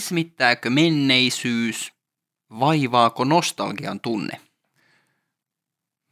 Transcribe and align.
Kismittääkö 0.00 0.70
menneisyys, 0.70 1.92
vaivaako 2.60 3.24
nostalgian 3.24 4.00
tunne? 4.00 4.40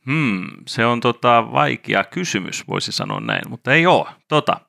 Hmm, 0.07 0.46
se 0.66 0.86
on 0.86 1.00
tota 1.00 1.53
vaikea 1.53 2.04
kysymys, 2.04 2.68
voisi 2.68 2.93
sanoa 2.93 3.21
näin, 3.21 3.48
mutta 3.48 3.75
ei 3.75 3.86
ole. 3.86 4.09
Tota, 4.29 4.61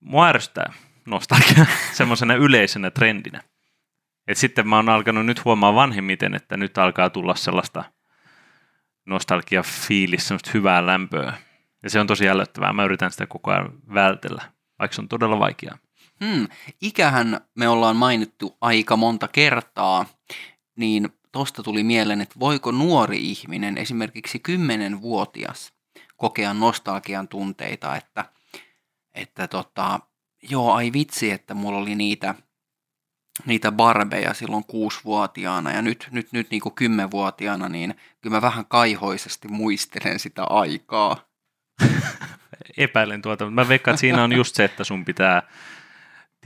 mua 0.00 0.26
ärsyttää 0.26 0.72
nostalgia 1.04 1.66
semmoisena 1.98 2.34
yleisenä 2.34 2.90
trendinä. 2.90 3.42
Et 4.28 4.38
sitten 4.38 4.68
mä 4.68 4.76
oon 4.76 4.88
alkanut 4.88 5.26
nyt 5.26 5.44
huomaa 5.44 5.74
vanhemmiten, 5.74 6.34
että 6.34 6.56
nyt 6.56 6.78
alkaa 6.78 7.10
tulla 7.10 7.34
sellaista 7.34 7.84
nostalgia-fiilis, 9.04 10.28
semmoista 10.28 10.50
hyvää 10.54 10.86
lämpöä. 10.86 11.32
Ja 11.82 11.90
se 11.90 12.00
on 12.00 12.06
tosi 12.06 12.28
ällöttävää. 12.28 12.72
Mä 12.72 12.84
yritän 12.84 13.10
sitä 13.10 13.26
koko 13.26 13.50
ajan 13.50 13.72
vältellä, 13.94 14.42
vaikka 14.78 14.94
se 14.94 15.00
on 15.00 15.08
todella 15.08 15.38
vaikeaa. 15.38 15.78
Hmm, 16.24 16.48
ikähän 16.80 17.40
me 17.54 17.68
ollaan 17.68 17.96
mainittu 17.96 18.56
aika 18.60 18.96
monta 18.96 19.28
kertaa, 19.28 20.06
niin 20.76 21.08
tosta 21.32 21.62
tuli 21.62 21.84
mieleen, 21.84 22.20
että 22.20 22.40
voiko 22.40 22.70
nuori 22.70 23.18
ihminen, 23.30 23.78
esimerkiksi 23.78 24.42
10-vuotias, 24.48 25.72
kokea 26.16 26.54
nostalgian 26.54 27.28
tunteita, 27.28 27.96
että, 27.96 28.24
että 29.14 29.48
tota, 29.48 30.00
joo, 30.50 30.72
ai 30.72 30.92
vitsi, 30.92 31.30
että 31.30 31.54
mulla 31.54 31.78
oli 31.78 31.94
niitä, 31.94 32.34
niitä 33.46 33.72
barbeja 33.72 34.34
silloin 34.34 34.64
kuusivuotiaana 34.64 35.72
ja 35.72 35.82
nyt, 35.82 36.08
nyt, 36.10 36.32
nyt 36.32 36.50
niin 36.50 36.60
kuin 36.60 36.74
kymmenvuotiaana, 36.74 37.68
niin 37.68 37.94
kyllä 38.20 38.36
mä 38.36 38.42
vähän 38.42 38.66
kaihoisesti 38.66 39.48
muistelen 39.48 40.18
sitä 40.18 40.44
aikaa. 40.44 41.28
Epäilen 42.76 43.22
tuota, 43.22 43.44
mutta 43.44 43.62
mä 43.62 43.68
veikkaan, 43.68 43.92
että 43.92 44.00
siinä 44.00 44.24
on 44.24 44.32
just 44.32 44.54
se, 44.54 44.64
että 44.64 44.84
sun 44.84 45.04
pitää 45.04 45.42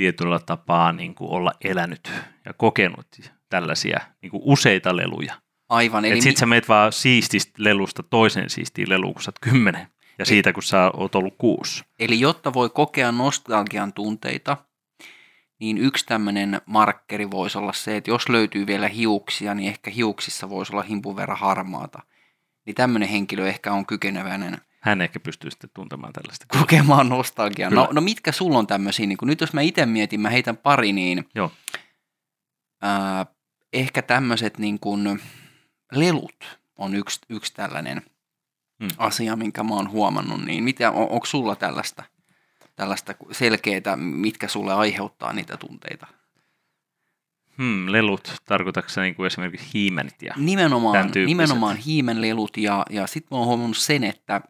tietyllä 0.00 0.38
tapaa 0.38 0.92
niin 0.92 1.14
kuin 1.14 1.30
olla 1.30 1.52
elänyt 1.64 2.12
ja 2.44 2.52
kokenut 2.52 3.06
tällaisia 3.48 4.00
niin 4.22 4.30
kuin 4.30 4.42
useita 4.44 4.96
leluja. 4.96 5.34
Aivan. 5.68 6.04
Eli 6.04 6.12
Eli 6.12 6.20
sit 6.20 6.36
sä 6.36 6.46
meet 6.46 6.68
vaan 6.68 6.92
siististä 6.92 7.52
lelusta 7.58 8.02
toiseen 8.02 8.50
siistiin 8.50 8.88
leluun, 8.88 9.14
kun 9.14 9.22
sä 9.22 9.28
oot 9.28 9.38
kymmenen. 9.38 9.86
Ja 10.18 10.24
siitä, 10.24 10.52
kun 10.52 10.62
sä 10.62 10.90
oot 10.94 11.14
ollut 11.14 11.34
kuusi. 11.38 11.84
Eli 11.98 12.20
jotta 12.20 12.54
voi 12.54 12.70
kokea 12.70 13.12
nostalgian 13.12 13.92
tunteita, 13.92 14.56
niin 15.58 15.78
yksi 15.78 16.06
tämmöinen 16.06 16.60
markkeri 16.66 17.30
voisi 17.30 17.58
olla 17.58 17.72
se, 17.72 17.96
että 17.96 18.10
jos 18.10 18.28
löytyy 18.28 18.66
vielä 18.66 18.88
hiuksia, 18.88 19.54
niin 19.54 19.68
ehkä 19.68 19.90
hiuksissa 19.90 20.50
voisi 20.50 20.72
olla 20.72 20.82
himpun 20.82 21.16
verran 21.16 21.38
harmaata. 21.38 22.02
Niin 22.66 22.74
tämmöinen 22.74 23.08
henkilö 23.08 23.48
ehkä 23.48 23.72
on 23.72 23.86
kykeneväinen 23.86 24.58
Hän 24.80 25.00
ehkä 25.00 25.20
pystyy 25.20 25.50
sitten 25.50 25.70
tuntemaan 25.74 26.12
tällaista. 26.12 26.46
kokemaan 26.58 27.08
nostalgiaa. 27.08 27.70
No, 27.70 27.88
no 27.92 28.00
mitkä 28.00 28.32
sulla 28.32 28.58
on 28.58 28.66
tämmöisiä? 28.66 29.06
Niin 29.06 29.18
kun 29.18 29.28
nyt 29.28 29.40
jos 29.40 29.52
mä 29.52 29.60
itse 29.60 29.86
mietin, 29.86 30.20
mä 30.20 30.30
heitän 30.30 30.56
pari, 30.56 30.92
niin 30.92 31.28
Joo. 31.34 31.52
ää, 32.82 33.26
ehkä 33.72 34.02
tämmöiset 34.02 34.58
niin 34.58 34.80
kuin 34.80 35.20
lelut 35.92 36.58
on 36.78 36.94
yksi, 36.94 37.20
yksi 37.28 37.54
tällainen 37.54 38.02
Hmm. 38.80 38.88
asia, 38.98 39.36
minkä 39.36 39.62
mä 39.64 39.74
oon 39.74 39.90
huomannut. 39.90 40.44
Niin 40.44 40.64
mitä, 40.64 40.90
on, 40.90 41.08
onko 41.10 41.26
sulla 41.26 41.56
tällaista, 41.56 42.02
tällaista 42.76 43.14
selkeää, 43.32 43.96
mitkä 43.96 44.48
sulle 44.48 44.74
aiheuttaa 44.74 45.32
niitä 45.32 45.56
tunteita? 45.56 46.06
Hmm, 47.58 47.92
lelut, 47.92 48.34
tarkoitatko 48.44 48.88
sä 48.88 49.00
niin 49.00 49.14
kuin 49.14 49.26
esimerkiksi 49.26 49.70
hiimenit 49.74 50.22
ja... 50.22 50.34
Nimenomaan, 50.36 51.10
nimenomaan 51.26 51.76
hiimenlelut 51.76 52.56
ja, 52.56 52.82
ja 52.90 53.06
sitten 53.06 53.28
mä 53.30 53.38
oon 53.38 53.46
huomannut 53.46 53.76
sen, 53.76 54.04
että 54.04 54.40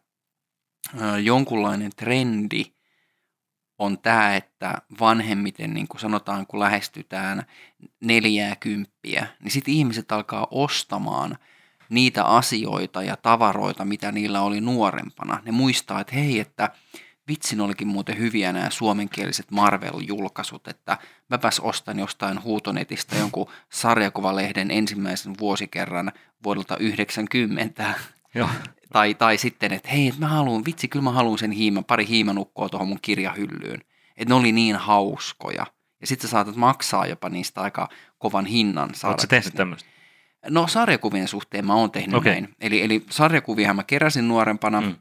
jonkunlainen 1.22 1.90
trendi 1.96 2.64
on 3.78 3.98
tämä, 3.98 4.36
että 4.36 4.82
vanhemmiten, 5.00 5.74
niin 5.74 5.88
kuin 5.88 6.00
sanotaan, 6.00 6.46
kun 6.46 6.60
lähestytään 6.60 7.42
neljää 8.00 8.56
kymppiä, 8.56 9.26
niin 9.42 9.50
sitten 9.50 9.74
ihmiset 9.74 10.12
alkaa 10.12 10.46
ostamaan 10.50 11.36
niitä 11.88 12.24
asioita 12.24 13.02
ja 13.02 13.16
tavaroita, 13.16 13.84
mitä 13.84 14.12
niillä 14.12 14.40
oli 14.40 14.60
nuorempana. 14.60 15.42
Ne 15.44 15.52
muistaa, 15.52 16.00
että 16.00 16.14
hei, 16.14 16.40
että 16.40 16.70
vitsin 17.28 17.60
olikin 17.60 17.88
muuten 17.88 18.18
hyviä 18.18 18.52
nämä 18.52 18.70
suomenkieliset 18.70 19.46
Marvel-julkaisut, 19.50 20.68
että 20.68 20.98
mäpäs 21.28 21.60
ostan 21.60 21.98
jostain 21.98 22.42
huutonetistä 22.42 23.16
jonkun 23.16 23.50
sarjakuvalehden 23.72 24.70
ensimmäisen 24.70 25.34
vuosikerran 25.40 26.12
vuodelta 26.44 26.76
90. 26.76 27.94
Joo. 28.34 28.48
Tai, 28.92 29.14
tai 29.14 29.38
sitten, 29.38 29.72
että 29.72 29.88
hei, 29.88 30.08
että 30.08 30.20
mä 30.20 30.28
haluan, 30.28 30.64
vitsi, 30.64 30.88
kyllä 30.88 31.02
mä 31.02 31.12
haluan 31.12 31.38
sen 31.38 31.50
hiiman, 31.50 31.84
pari 31.84 32.06
hiimanukkoa 32.06 32.68
tuohon 32.68 32.88
mun 32.88 32.98
kirjahyllyyn. 33.02 33.80
Että 34.16 34.34
ne 34.34 34.34
oli 34.34 34.52
niin 34.52 34.76
hauskoja. 34.76 35.66
Ja 36.00 36.06
sitten 36.06 36.28
sä 36.28 36.32
saatat 36.32 36.56
maksaa 36.56 37.06
jopa 37.06 37.28
niistä 37.28 37.60
aika 37.60 37.88
kovan 38.18 38.46
hinnan. 38.46 38.90
Oletko 39.04 39.26
tehnyt 39.28 39.54
tämmöistä? 39.54 39.88
No 40.48 40.66
sarjakuvien 40.66 41.28
suhteen 41.28 41.66
mä 41.66 41.74
oon 41.74 41.90
tehnyt 41.90 42.14
Okei. 42.16 42.32
näin. 42.32 42.48
Eli, 42.60 42.82
eli 42.82 43.04
sarjakuvia 43.10 43.74
mä 43.74 43.84
keräsin 43.84 44.28
nuorempana, 44.28 44.80
Mm. 44.80 44.96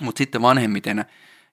mutta 0.00 0.18
sitten 0.18 0.42
vanhemmiten 0.42 1.04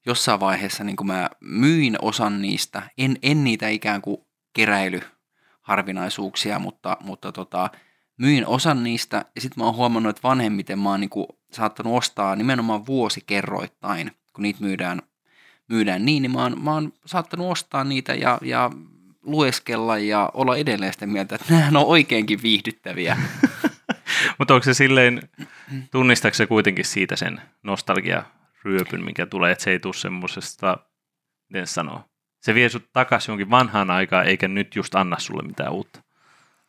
jossain 0.06 0.40
vaiheessa 0.40 0.84
niin 0.84 0.96
mä 1.04 1.30
myin 1.42 1.96
osan 2.02 2.42
niistä, 2.42 2.82
en, 2.98 3.18
en 3.22 3.44
niitä 3.44 3.70
ikään 3.70 4.02
kuin 4.02 4.18
keräilyharvinaisuuksia, 4.54 6.60
mutta, 6.60 6.98
mutta 7.02 7.32
tota, 7.32 7.70
myin 8.18 8.48
osan 8.48 8.84
niistä 8.84 9.26
ja 9.36 9.42
sitten 9.42 9.62
mä 9.62 9.66
oon 9.66 9.76
huomannut, 9.76 10.10
että 10.10 10.28
vanhemmiten 10.28 10.80
mä 10.80 10.90
oon 10.90 11.00
niin 11.00 11.10
kuin 11.10 11.28
saattanut 11.54 11.98
ostaa 11.98 12.36
nimenomaan 12.36 12.86
vuosikerroittain, 12.86 14.12
kun 14.34 14.42
niitä 14.42 14.62
myydään, 14.62 15.02
myydään 15.70 16.06
niin, 16.06 16.22
niin 16.22 16.32
mä 16.32 16.42
oon, 16.42 16.62
mä 16.64 16.74
oon 16.74 16.94
saattanut 17.06 17.52
ostaa 17.52 17.84
niitä 17.84 18.14
ja, 18.14 18.38
ja 18.42 18.72
lueskella 19.22 19.98
ja 19.98 20.30
olla 20.34 20.56
edelleen 20.56 20.94
sitä 20.94 21.08
mieltä, 21.08 21.36
että 21.36 21.54
nämä 21.54 21.80
on 21.80 21.86
oikeinkin 21.86 22.42
viihdyttäviä. 22.42 23.18
Mutta 24.38 24.54
onko 24.54 24.64
se 24.64 24.74
silleen, 24.74 25.30
tunnistaako 25.92 26.36
se 26.36 26.48
kuitenkin 26.48 26.86
siitä 26.86 27.16
sen 27.16 27.42
nostalgia-ryöpyn, 27.64 29.04
mikä 29.06 29.26
tulee, 29.26 29.52
että 29.52 29.64
se 29.64 29.72
ei 29.72 29.80
tule 29.80 29.94
semmoisesta, 29.94 30.78
miten 31.50 31.68
se 31.68 31.74
sanoo, 31.74 32.02
se 32.40 32.54
vie 32.54 32.70
sut 32.70 32.90
takaisin 32.94 33.32
jonkin 33.32 33.50
vanhaan 33.50 33.92
aikaan, 33.92 34.28
eikä 34.28 34.48
nyt 34.48 34.76
just 34.76 34.96
anna 34.96 35.20
sulle 35.20 35.44
mitään 35.44 35.72
uutta. 35.72 36.04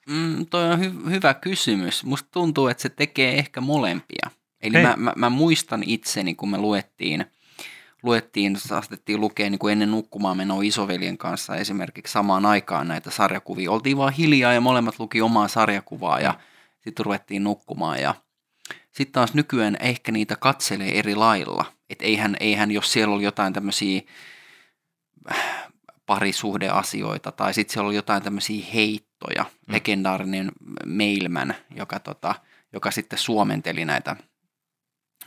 Mm, 0.08 0.46
toi 0.46 0.64
on 0.64 0.78
hy- 0.78 1.10
hyvä 1.10 1.34
kysymys. 1.34 2.04
Musta 2.04 2.28
tuntuu, 2.32 2.68
että 2.68 2.82
se 2.82 2.88
tekee 2.88 3.38
ehkä 3.38 3.60
molempia. 3.60 4.30
Eli 4.64 4.74
Hei. 4.74 4.82
mä, 4.82 4.94
mä, 4.96 5.12
mä, 5.16 5.30
muistan 5.30 5.82
itseni, 5.86 6.34
kun 6.34 6.50
me 6.50 6.58
luettiin, 6.58 7.26
luettiin 8.02 8.56
saatettiin 8.56 9.20
lukea 9.20 9.50
niin 9.50 9.58
kuin 9.58 9.72
ennen 9.72 9.90
nukkumaan 9.90 10.36
menoa 10.36 10.62
isoveljen 10.62 11.18
kanssa 11.18 11.56
esimerkiksi 11.56 12.12
samaan 12.12 12.46
aikaan 12.46 12.88
näitä 12.88 13.10
sarjakuvia. 13.10 13.70
Oltiin 13.70 13.96
vaan 13.96 14.12
hiljaa 14.12 14.52
ja 14.52 14.60
molemmat 14.60 14.98
luki 14.98 15.20
omaa 15.20 15.48
sarjakuvaa 15.48 16.20
ja 16.20 16.34
sitten 16.80 17.06
ruvettiin 17.06 17.44
nukkumaan. 17.44 18.00
Ja 18.00 18.14
sitten 18.92 19.12
taas 19.12 19.34
nykyään 19.34 19.76
ehkä 19.80 20.12
niitä 20.12 20.36
katselee 20.36 20.98
eri 20.98 21.14
lailla. 21.14 21.64
Että 21.90 22.04
eihän, 22.04 22.36
eihän, 22.40 22.70
jos 22.70 22.92
siellä 22.92 23.14
oli 23.14 23.24
jotain 23.24 23.52
tämmöisiä 23.52 24.00
parisuhdeasioita 26.06 27.32
tai 27.32 27.54
sitten 27.54 27.72
siellä 27.72 27.88
oli 27.88 27.96
jotain 27.96 28.22
tämmöisiä 28.22 28.66
heittoja. 28.74 29.42
Mm. 29.42 29.74
Legendaarinen 29.74 30.52
Mailman, 30.86 31.54
joka, 31.76 32.00
tota, 32.00 32.34
joka 32.72 32.90
sitten 32.90 33.18
suomenteli 33.18 33.84
näitä 33.84 34.16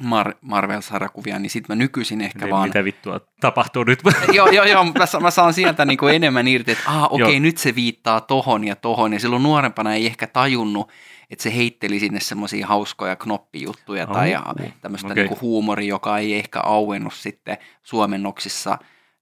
Mar- 0.04 0.38
Marvel-sarjakuvia, 0.42 1.40
niin 1.40 1.50
sitten 1.50 1.78
mä 1.78 1.84
nykyisin 1.84 2.22
ehkä 2.22 2.46
Eli 2.46 2.52
vaan... 2.52 2.70
Mitä 2.70 2.84
vittua 2.84 3.20
tapahtuu 3.42 3.84
nyt? 3.84 4.00
joo, 4.34 4.48
joo, 4.48 4.66
joo, 4.66 4.84
mä, 4.84 5.20
mä 5.22 5.32
saan 5.32 5.54
sieltä 5.54 5.86
niinku 5.86 6.08
enemmän 6.08 6.48
irti, 6.48 6.72
että 6.72 6.84
ah, 6.88 7.04
okei, 7.04 7.26
okay, 7.26 7.40
nyt 7.40 7.58
se 7.58 7.76
viittaa 7.76 8.22
tohon 8.22 8.64
ja 8.64 8.76
tohon. 8.76 9.14
Ja 9.14 9.20
silloin 9.20 9.44
nuorempana 9.44 9.94
ei 9.94 10.06
ehkä 10.06 10.28
tajunnut, 10.28 10.92
että 11.30 11.44
se 11.44 11.56
heitteli 11.56 12.00
sinne 12.00 12.20
semmoisia 12.20 12.68
hauskoja 12.68 13.16
knoppijuttuja 13.16 14.08
tai 14.08 14.36
Oh, 14.36 14.72
tämmöistä 14.82 15.08
okei. 15.08 15.24
niinku 15.24 15.38
huumoria, 15.42 15.88
joka 15.90 16.18
ei 16.18 16.36
ehkä 16.36 16.60
auennut 16.60 17.14
sitten 17.14 17.58
suomennoksissa 17.84 18.78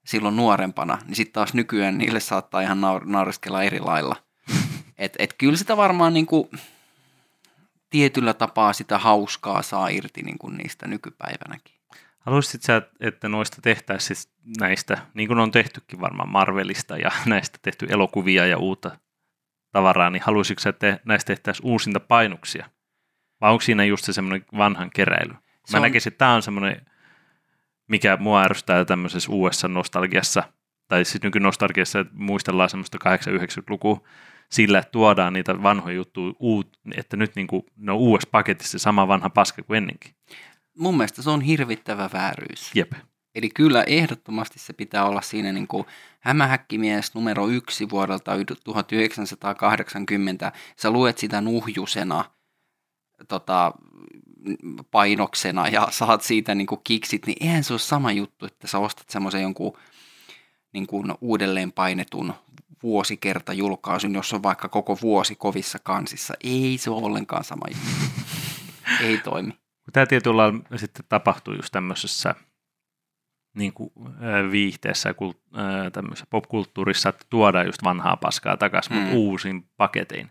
silloin 0.06 0.36
nuorempana. 0.36 0.98
Niin 1.06 1.16
sitten 1.16 1.32
taas 1.32 1.54
nykyään 1.54 1.98
niille 1.98 2.20
saattaa 2.20 2.60
ihan 2.60 2.78
naur- 2.78 3.04
nauriskella 3.04 3.62
eri 3.62 3.80
lailla. 3.80 4.16
Et, 4.98 5.14
et 5.18 5.34
kyllä 5.38 5.56
sitä 5.56 5.76
varmaan 5.76 6.14
niinku 6.14 6.50
tietyllä 7.90 8.34
tapaa 8.34 8.72
sitä 8.72 8.98
hauskaa 8.98 9.62
saa 9.62 9.88
irti 9.88 10.22
niinku 10.22 10.48
niistä 10.48 10.88
nykypäivänäkin. 10.88 11.76
Haluaisit 12.18 12.62
sä, 12.62 12.82
että 13.00 13.28
noista 13.28 13.62
tehtäisiin 13.62 14.06
siis 14.06 14.32
näistä, 14.60 14.98
niin 15.14 15.28
kuin 15.28 15.38
on 15.38 15.50
tehtykin 15.50 16.00
varmaan 16.00 16.28
Marvelista 16.28 16.96
ja 16.96 17.10
näistä 17.26 17.58
tehty 17.62 17.86
elokuvia 17.90 18.46
ja 18.46 18.58
uutta 18.58 18.98
tavaraa, 19.72 20.10
niin 20.10 20.22
haluaisitko 20.26 20.60
sä, 20.60 20.70
että 20.70 21.00
näistä 21.04 21.26
tehtäisiin 21.26 21.66
uusinta 21.66 22.00
painoksia? 22.00 22.70
Vai 23.40 23.50
onko 23.50 23.60
siinä 23.60 23.84
just 23.84 24.04
se 24.04 24.12
semmoinen 24.12 24.46
vanhan 24.56 24.90
keräily? 24.94 25.34
Se 25.64 25.72
Mä 25.72 25.78
on- 25.78 25.82
näkisin, 25.82 26.10
että 26.10 26.18
tämä 26.18 26.34
on 26.34 26.42
semmoinen, 26.42 26.86
mikä 27.88 28.16
mua 28.16 28.42
ärsyttää 28.42 28.84
tämmöisessä 28.84 29.32
uudessa 29.32 29.68
nostalgiassa, 29.68 30.42
tai 30.88 31.04
siis 31.04 31.22
nykynostalgiassa, 31.22 32.00
että 32.00 32.12
muistellaan 32.16 32.70
semmoista 32.70 32.98
80-90-lukua, 32.98 34.00
sillä, 34.50 34.78
että 34.78 34.92
tuodaan 34.92 35.32
niitä 35.32 35.62
vanhoja 35.62 35.96
juttuja, 35.96 36.32
uut, 36.38 36.78
että 36.96 37.16
nyt 37.16 37.36
niin 37.36 37.46
kuin, 37.46 37.62
ne 37.76 37.92
on 37.92 37.98
uudessa 37.98 38.28
paketissa 38.32 38.78
sama 38.78 39.08
vanha 39.08 39.30
paska 39.30 39.62
kuin 39.62 39.76
ennenkin. 39.76 40.12
Mun 40.78 40.96
mielestä 40.96 41.22
se 41.22 41.30
on 41.30 41.40
hirvittävä 41.40 42.10
vääryys. 42.12 42.70
Jep. 42.74 42.92
Eli 43.34 43.48
kyllä 43.48 43.82
ehdottomasti 43.82 44.58
se 44.58 44.72
pitää 44.72 45.04
olla 45.04 45.20
siinä 45.20 45.52
niin 45.52 45.66
kuin 45.66 45.86
hämähäkkimies 46.20 47.14
numero 47.14 47.48
yksi 47.48 47.90
vuodelta 47.90 48.32
1980. 48.64 50.52
Sä 50.76 50.90
luet 50.90 51.18
sitä 51.18 51.40
nuhjusena 51.40 52.24
tota, 53.28 53.72
painoksena 54.90 55.68
ja 55.68 55.88
saat 55.90 56.22
siitä 56.22 56.54
niin 56.54 56.66
kuin 56.66 56.80
kiksit, 56.84 57.26
niin 57.26 57.36
eihän 57.40 57.64
se 57.64 57.72
ole 57.72 57.78
sama 57.78 58.12
juttu, 58.12 58.46
että 58.46 58.66
sä 58.66 58.78
ostat 58.78 59.08
semmoisen 59.08 59.42
jonkun 59.42 59.78
niin 60.72 60.86
kuin 60.86 61.14
uudelleen 61.20 61.72
painetun 61.72 62.34
vuosikerta 62.82 63.52
julkaisun, 63.52 64.14
jos 64.14 64.32
on 64.32 64.42
vaikka 64.42 64.68
koko 64.68 64.98
vuosi 65.02 65.36
kovissa 65.36 65.78
kansissa. 65.82 66.34
Ei 66.44 66.78
se 66.78 66.90
ole 66.90 67.06
ollenkaan 67.06 67.44
sama 67.44 67.66
juttu. 67.68 68.22
Ei 69.06 69.18
toimi. 69.18 69.52
Tämä 69.92 70.06
tietyllä 70.06 70.52
sitten 70.76 71.04
tapahtuu 71.08 71.54
just 71.54 71.72
tämmöisessä 71.72 72.34
niin 73.56 73.72
kuin, 73.72 73.90
viihteessä 74.50 75.08
ja 75.08 75.14
popkulttuurissa, 76.30 77.08
että 77.08 77.24
tuodaan 77.30 77.66
just 77.66 77.84
vanhaa 77.84 78.16
paskaa 78.16 78.56
takaisin, 78.56 78.92
mm. 78.92 78.98
mutta 78.98 79.16
uusin 79.16 79.68
paketein. 79.76 80.30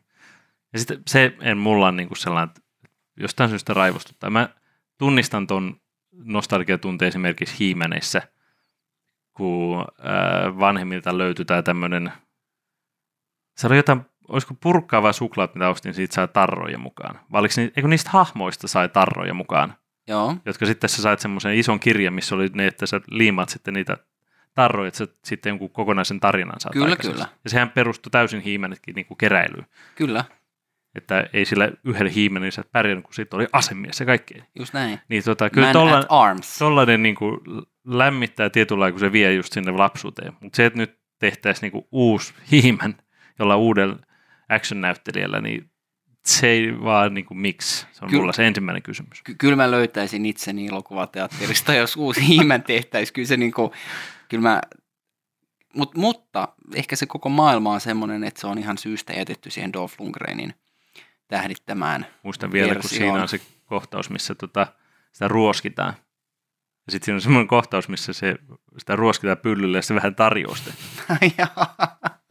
Ja 0.74 0.80
sitten 0.80 1.02
se 1.08 1.36
en 1.42 1.58
mulla 1.58 1.88
on 1.88 1.96
niin 1.96 2.08
kuin 2.08 2.18
sellainen, 2.18 2.50
että 2.50 2.62
jostain 3.18 3.50
syystä 3.50 3.74
raivostuttaa. 3.74 4.30
Mä 4.30 4.50
tunnistan 4.98 5.48
ton 5.48 5.80
nostalgiatunteen 6.12 7.08
esimerkiksi 7.08 7.60
hiimäneissä, 7.60 8.22
kun 9.34 9.86
vanhemmilta 10.60 11.18
löytyy 11.18 11.46
tämmöinen, 11.66 12.12
se 13.58 13.68
oli 13.68 13.76
jotain, 13.76 14.02
olisiko 14.28 14.54
purkkaava 14.64 15.14
suklaat, 15.14 15.56
mitä 15.56 15.70
ostin, 15.70 15.94
siitä 15.94 16.16
sai 16.16 16.28
tarroja 16.28 16.78
mukaan. 16.78 17.20
Vai 17.32 17.40
oliko, 17.40 17.54
eikö 17.62 17.88
niistä 17.88 18.10
hahmoista 18.10 18.68
sai 18.68 18.90
tarroja 18.90 19.34
mukaan? 19.34 19.76
Joo. 20.08 20.36
Jotka 20.46 20.66
sitten 20.66 20.90
sä 20.90 21.02
sait 21.02 21.20
semmoisen 21.20 21.56
ison 21.56 21.80
kirjan, 21.80 22.14
missä 22.14 22.36
oli 22.36 22.50
ne, 22.54 22.68
että 22.68 22.86
sä 22.86 23.02
liimaat 23.12 23.50
sitten 23.50 23.74
niitä 23.74 23.98
tarroja, 24.54 24.88
että 24.88 24.98
sä 24.98 25.08
sitten 25.24 25.50
jonkun 25.50 25.70
kokonaisen 25.70 26.20
tarinan 26.20 26.60
saat 26.60 26.74
Kyllä, 26.74 26.96
kyllä. 26.96 27.28
Ja 27.44 27.50
sehän 27.50 27.70
perustui 27.70 28.12
täysin 28.12 28.42
hiimänetkin 28.42 28.96
niin 28.96 29.06
kuin 29.06 29.18
keräilyyn. 29.18 29.66
Kyllä. 29.96 30.26
Että 30.96 31.30
ei 31.34 31.46
sillä 31.46 31.72
yhdellä 31.84 32.12
hiimenillä 32.12 32.52
sä 32.52 32.64
pärjännyt, 32.72 33.06
kun 33.06 33.14
sitten 33.14 33.38
oli 33.38 33.48
asemies 33.54 34.00
ja 34.00 34.06
kaikkea. 34.06 34.44
Just 34.60 34.74
näin. 34.74 35.00
Niin 35.10 35.24
tota, 35.24 35.50
kyllä 35.50 35.74
tolla, 35.74 36.04
tollainen 36.60 37.04
niin 37.04 37.16
kuin 37.16 37.40
lämmittää 37.86 38.50
tietyllä 38.50 38.92
kun 38.92 39.00
se 39.00 39.12
vie 39.12 39.34
just 39.34 39.54
sinne 39.54 39.72
lapsuuteen. 39.72 40.34
Mutta 40.40 40.56
se, 40.56 40.66
että 40.66 40.80
nyt 40.80 41.00
tehtäisiin 41.20 41.62
niin 41.62 41.72
kuin 41.72 41.88
uusi 41.92 42.34
hiimen 42.52 42.96
jolla 43.40 43.56
uudella 43.58 43.98
action-näyttelijällä, 44.50 45.42
niin 45.42 45.72
se 46.26 46.48
ei 46.48 46.82
vaan 46.84 47.14
niin 47.14 47.26
kuin, 47.26 47.38
miksi. 47.38 47.88
Se 47.92 48.06
on 48.06 48.10
Ky- 48.10 48.18
mulla 48.18 48.34
se 48.34 48.48
ensimmäinen 48.48 48.84
kysymys. 48.84 49.22
Ky- 49.22 49.36
kyllä 49.36 49.56
mä 49.56 49.72
löytäisin 49.72 50.26
itseni 50.26 50.68
elokuvateatterista, 50.68 51.74
jos 51.74 51.96
uusi 51.96 52.28
hiimen 52.28 52.64
tehtäisiin. 52.64 53.14
Kyllä 53.14 53.28
se 53.28 53.38
niin 53.38 53.52
kuin, 53.54 53.72
kyllä 54.30 54.50
mä, 54.50 54.62
Mut, 55.76 55.96
mutta 55.98 56.48
ehkä 56.76 56.96
se 56.96 57.06
koko 57.06 57.30
maailma 57.30 57.74
on 57.74 57.82
semmoinen, 57.82 58.24
että 58.24 58.42
se 58.42 58.48
on 58.48 58.58
ihan 58.58 58.78
syystä 58.78 59.14
jätetty 59.14 59.50
siihen 59.50 59.74
Dolph 59.74 59.94
Lundgrenin 60.00 60.54
tähdittämään 61.28 62.08
Muistan 62.24 62.52
vielä, 62.52 62.74
versioon. 62.76 62.82
kun 62.82 62.98
siinä 62.98 63.22
on 63.22 63.28
se 63.28 63.40
kohtaus, 63.66 64.10
missä 64.10 64.36
tota, 64.36 64.68
sitä 65.12 65.28
ruoskitaan. 65.28 65.94
Ja 66.86 66.92
sitten 66.92 67.06
siinä 67.06 67.16
on 67.16 67.22
semmoinen 67.22 67.48
kohtaus, 67.48 67.90
missä 67.90 68.14
se, 68.14 68.36
sitä 68.78 68.96
ruoskitaan 68.96 69.38
pyllylle 69.38 69.78
ja 69.78 69.82
se 69.82 69.96
vähän 69.96 70.16
tarjoaa 70.16 70.56
sitä. 70.56 70.74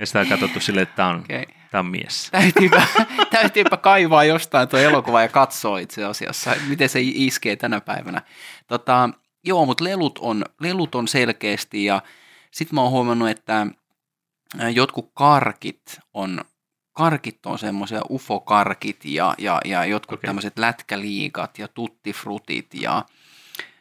ja 0.00 0.06
sitä 0.06 0.20
on 0.20 0.28
katsottu 0.28 0.60
silleen, 0.60 0.82
että 0.82 0.96
tämä 0.96 1.08
on, 1.08 1.20
okay. 1.20 1.44
tämä 1.70 1.80
on 1.80 1.86
mies. 1.86 2.28
Täytyypä, 2.30 2.82
täytyypä 3.40 3.76
kaivaa 3.76 4.24
jostain 4.24 4.68
tuo 4.68 4.78
elokuva 4.78 5.22
ja 5.22 5.28
katsoa 5.28 5.78
itse 5.78 6.04
asiassa, 6.04 6.54
miten 6.68 6.88
se 6.88 6.98
iskee 7.02 7.56
tänä 7.56 7.80
päivänä. 7.80 8.22
Tota, 8.66 9.10
joo, 9.44 9.66
mutta 9.66 9.84
lelut 9.84 10.18
on, 10.18 10.44
lelut 10.60 10.94
on 10.94 11.08
selkeästi 11.08 11.84
ja 11.84 12.02
sitten 12.50 12.74
mä 12.74 12.82
oon 12.82 12.90
huomannut, 12.90 13.28
että 13.28 13.66
jotkut 14.74 15.10
karkit 15.14 16.00
on 16.14 16.40
karkit 16.92 17.46
on 17.46 17.58
semmoisia 17.58 18.00
ufokarkit 18.10 19.04
ja, 19.04 19.34
ja, 19.38 19.60
ja 19.64 19.84
jotkut 19.84 20.18
okay. 20.18 20.28
tämmöiset 20.28 20.58
lätkäliikat 20.58 21.58
ja 21.58 21.68
tuttifrutit 21.68 22.74
ja 22.74 23.04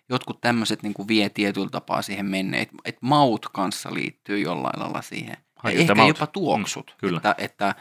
jotkut 0.10 0.42
tämmöiset 0.42 0.84
niin 0.84 0.94
vie 1.08 1.30
tietyllä 1.30 1.70
tapaa 1.70 2.02
siihen 2.02 2.26
menneet, 2.26 2.62
että 2.62 2.78
et 2.86 2.98
maut 3.02 3.46
kanssa 3.50 3.94
liittyy 3.94 4.40
jollain 4.40 4.80
lailla 4.80 5.02
siihen. 5.02 5.38
Ai, 5.64 5.82
ehkä 5.82 6.06
jopa 6.08 6.28
tuoksut, 6.28 6.88
mm, 6.88 6.98
kyllä. 6.98 7.18
Että, 7.18 7.36
että 7.38 7.76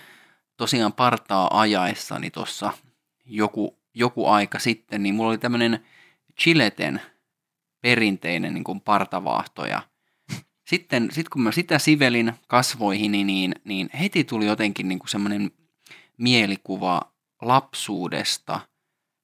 tosiaan 0.57 0.93
partaa 0.93 1.61
ajaessani 1.61 2.31
tuossa 2.31 2.73
joku, 3.25 3.79
joku 3.95 4.27
aika 4.27 4.59
sitten, 4.59 5.03
niin 5.03 5.15
mulla 5.15 5.31
oli 5.31 5.39
tämmöinen 5.39 5.87
Chileten 6.41 7.01
perinteinen 7.81 8.55
niin 8.55 8.65
kuin 8.65 8.81
partavaahto 8.81 9.67
ja 9.67 9.83
sitten 10.67 11.09
sit 11.13 11.29
kun 11.29 11.43
mä 11.43 11.53
sitä 11.53 11.79
sivelin 11.79 12.33
kasvoihin, 12.49 13.13
niin, 13.13 13.55
niin 13.65 13.91
heti 14.01 14.25
tuli 14.25 14.47
jotenkin 14.47 14.89
niin 14.89 14.99
kuin 14.99 15.09
semmoinen 15.09 15.51
mielikuva 16.19 17.01
lapsuudesta 17.43 18.61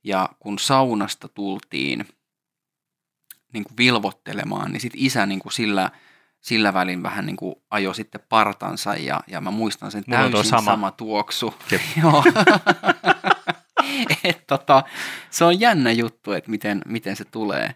ja 0.05 0.29
kun 0.39 0.59
saunasta 0.59 1.29
tultiin 1.29 2.06
niin 3.53 3.65
kuin 3.65 3.77
vilvottelemaan, 3.77 4.73
niin 4.73 4.81
sitten 4.81 5.01
isä 5.01 5.27
niin 5.27 5.41
kuin 5.41 5.53
sillä, 5.53 5.91
sillä 6.44 6.75
välin 6.75 7.02
vähän 7.02 7.26
niin 7.26 7.37
kuin 7.37 7.55
ajoi 7.70 7.94
sitten 7.94 8.20
partansa 8.29 8.94
ja, 8.94 9.20
ja 9.26 9.41
mä 9.41 9.50
muistan 9.50 9.91
sen 9.91 10.05
Mulla 10.06 10.31
täysin 10.31 10.44
sama. 10.44 10.70
sama 10.70 10.91
tuoksu. 10.91 11.55
Joo. 12.02 12.25
Et 14.25 14.46
tota, 14.46 14.82
se 15.31 15.44
on 15.44 15.61
jännä 15.61 15.93
juttu, 15.93 16.32
että 16.32 16.50
miten, 16.50 16.82
miten 16.87 17.17
se 17.17 17.25
tulee. 17.25 17.75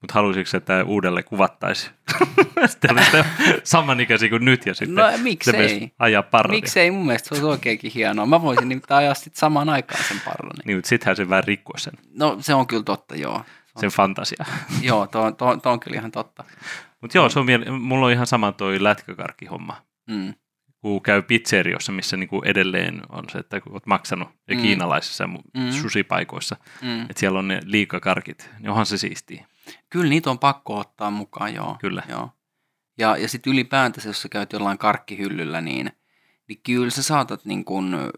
Mutta 0.00 0.14
haluaisitko, 0.14 0.56
että 0.56 0.84
uudelle 0.84 1.22
kuvattaisi? 1.22 1.90
sitten 2.66 2.96
samanikäisiä 3.64 4.28
kuin 4.28 4.44
nyt 4.44 4.66
ja 4.66 4.74
sitten 4.74 4.94
no, 4.94 5.04
miksei? 5.22 5.92
ajaa 5.98 6.22
parronia. 6.22 6.56
Miksei? 6.56 6.90
Mun 6.90 7.06
mielestä 7.06 7.28
se 7.28 7.34
olisi 7.34 7.46
oikeinkin 7.46 7.92
hienoa. 7.94 8.26
Mä 8.26 8.42
voisin 8.42 8.68
nimittäin 8.68 8.98
ajaa 8.98 9.14
sitten 9.14 9.40
samaan 9.40 9.68
aikaan 9.68 10.04
sen 10.04 10.20
parronin. 10.24 10.62
Niin, 10.64 10.76
mutta 10.76 10.88
sittenhän 10.88 11.16
se 11.16 11.28
vähän 11.28 11.44
rikkoo 11.44 11.78
sen. 11.78 11.92
No 12.14 12.36
se 12.40 12.54
on 12.54 12.66
kyllä 12.66 12.82
totta, 12.82 13.16
joo. 13.16 13.44
Se 13.66 13.80
sen 13.80 13.90
fantasia. 13.90 14.44
joo, 14.82 15.06
tuo, 15.06 15.32
tuo, 15.32 15.56
tuo 15.56 15.72
on 15.72 15.80
kyllä 15.80 15.96
ihan 15.96 16.10
totta. 16.10 16.44
Mutta 17.00 17.18
joo, 17.18 17.28
se 17.28 17.38
on, 17.38 17.46
mulla 17.80 18.06
on 18.06 18.12
ihan 18.12 18.26
sama 18.26 18.52
toi 18.52 18.82
lätkäkarkkihomma. 18.82 19.82
Mm. 20.06 20.34
Kun 20.80 21.02
käy 21.02 21.22
pizzeriossa, 21.22 21.92
missä 21.92 22.16
niinku 22.16 22.42
edelleen 22.44 23.02
on 23.08 23.24
se, 23.32 23.38
että 23.38 23.60
kun 23.60 23.72
olet 23.72 23.86
maksanut 23.86 24.28
ja 24.48 24.56
mm. 24.56 24.62
kiinalaisissa 24.62 25.26
mm. 25.26 25.70
susipaikoissa, 25.70 26.56
mm. 26.82 27.02
että 27.02 27.20
siellä 27.20 27.38
on 27.38 27.48
ne 27.48 27.60
liikakarkit, 27.64 28.50
niin 28.58 28.70
onhan 28.70 28.86
se 28.86 28.98
siistiä. 28.98 29.46
Kyllä 29.90 30.08
niitä 30.08 30.30
on 30.30 30.38
pakko 30.38 30.78
ottaa 30.78 31.10
mukaan, 31.10 31.54
joo. 31.54 31.76
Kyllä. 31.80 32.02
Joo. 32.08 32.30
Ja, 32.98 33.16
ja 33.16 33.28
sitten 33.28 33.52
ylipäätänsä, 33.52 34.08
jos 34.08 34.22
sä 34.22 34.28
käyt 34.28 34.52
jollain 34.52 34.78
karkkihyllyllä, 34.78 35.60
niin, 35.60 35.92
niin 36.48 36.60
kyllä 36.62 36.90
sä 36.90 37.02
saatat 37.02 37.44
niin 37.44 37.64
kun, 37.64 38.12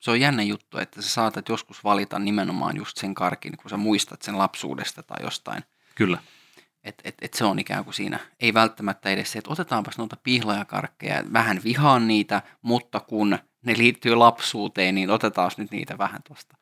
se 0.00 0.10
on 0.10 0.20
jännä 0.20 0.42
juttu, 0.42 0.78
että 0.78 1.02
sä 1.02 1.08
saatat 1.08 1.48
joskus 1.48 1.84
valita 1.84 2.18
nimenomaan 2.18 2.76
just 2.76 2.96
sen 2.96 3.14
karkin, 3.14 3.56
kun 3.56 3.70
sä 3.70 3.76
muistat 3.76 4.22
sen 4.22 4.38
lapsuudesta 4.38 5.02
tai 5.02 5.22
jostain. 5.22 5.62
Kyllä. 5.94 6.18
Että 6.84 7.02
et, 7.04 7.14
et 7.22 7.34
se 7.34 7.44
on 7.44 7.58
ikään 7.58 7.84
kuin 7.84 7.94
siinä. 7.94 8.18
Ei 8.40 8.54
välttämättä 8.54 9.10
edes 9.10 9.32
se, 9.32 9.38
että 9.38 9.52
otetaanpas 9.52 9.98
noita 9.98 10.16
pihlajakarkkeja, 10.22 11.22
vähän 11.32 11.60
vihaan 11.64 12.08
niitä, 12.08 12.42
mutta 12.62 13.00
kun 13.00 13.38
ne 13.62 13.74
liittyy 13.78 14.14
lapsuuteen, 14.14 14.94
niin 14.94 15.10
otetaan 15.10 15.50
nyt 15.56 15.70
niitä 15.70 15.98
vähän 15.98 16.22
tuosta. 16.22 16.56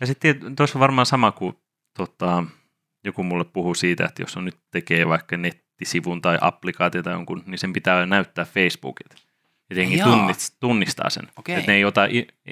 Ja 0.00 0.06
sitten 0.06 0.56
tuossa 0.56 0.78
on 0.78 0.80
varmaan 0.80 1.06
sama 1.06 1.32
kuin 1.32 1.58
tota, 1.96 2.44
joku 3.04 3.22
mulle 3.22 3.44
puhuu 3.44 3.74
siitä, 3.74 4.04
että 4.04 4.22
jos 4.22 4.36
on 4.36 4.44
nyt 4.44 4.58
tekee 4.70 5.08
vaikka 5.08 5.36
nettisivun 5.36 6.22
tai 6.22 6.38
applikaatiota 6.40 7.10
jonkun, 7.10 7.42
niin 7.46 7.58
sen 7.58 7.72
pitää 7.72 8.06
näyttää 8.06 8.44
Facebookilta. 8.44 9.16
Että 9.70 9.80
jengi 9.80 9.98
tunnistaa, 9.98 10.56
tunnistaa 10.60 11.10
sen. 11.10 11.28
Okay. 11.36 11.54
Että 11.54 11.70
ne 11.70 11.76
ei 11.76 11.84
ota, 11.84 12.00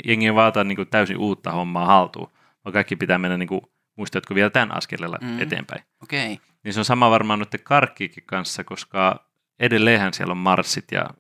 jengi 0.05 0.27
ei 0.27 0.35
vaata 0.35 0.65
niin 0.65 0.89
täysin 0.91 1.17
uutta 1.17 1.53
hommaa 1.53 1.87
haltuun, 1.87 2.31
vaan 2.65 2.73
kaikki 2.73 2.97
pitää 2.97 3.19
mennä, 3.19 3.37
niin 3.37 3.49
kuin, 3.49 3.61
muistatko 3.97 4.35
vielä 4.35 4.51
tämän 4.51 4.77
askelella 4.77 5.19
mm. 5.21 5.41
eteenpäin. 5.43 5.83
Okay. 6.03 6.37
Niin 6.65 6.75
se 6.75 6.81
on 6.81 6.85
sama 6.85 7.11
varmaan 7.11 7.39
nyt 7.39 7.63
karkkiikin 7.65 8.23
kanssa, 8.27 8.65
koska 8.65 9.31
edelleenhän 9.59 10.15
siellä 10.15 10.33
on 10.33 10.39
marssit 10.39 10.93
ja 10.93 11.11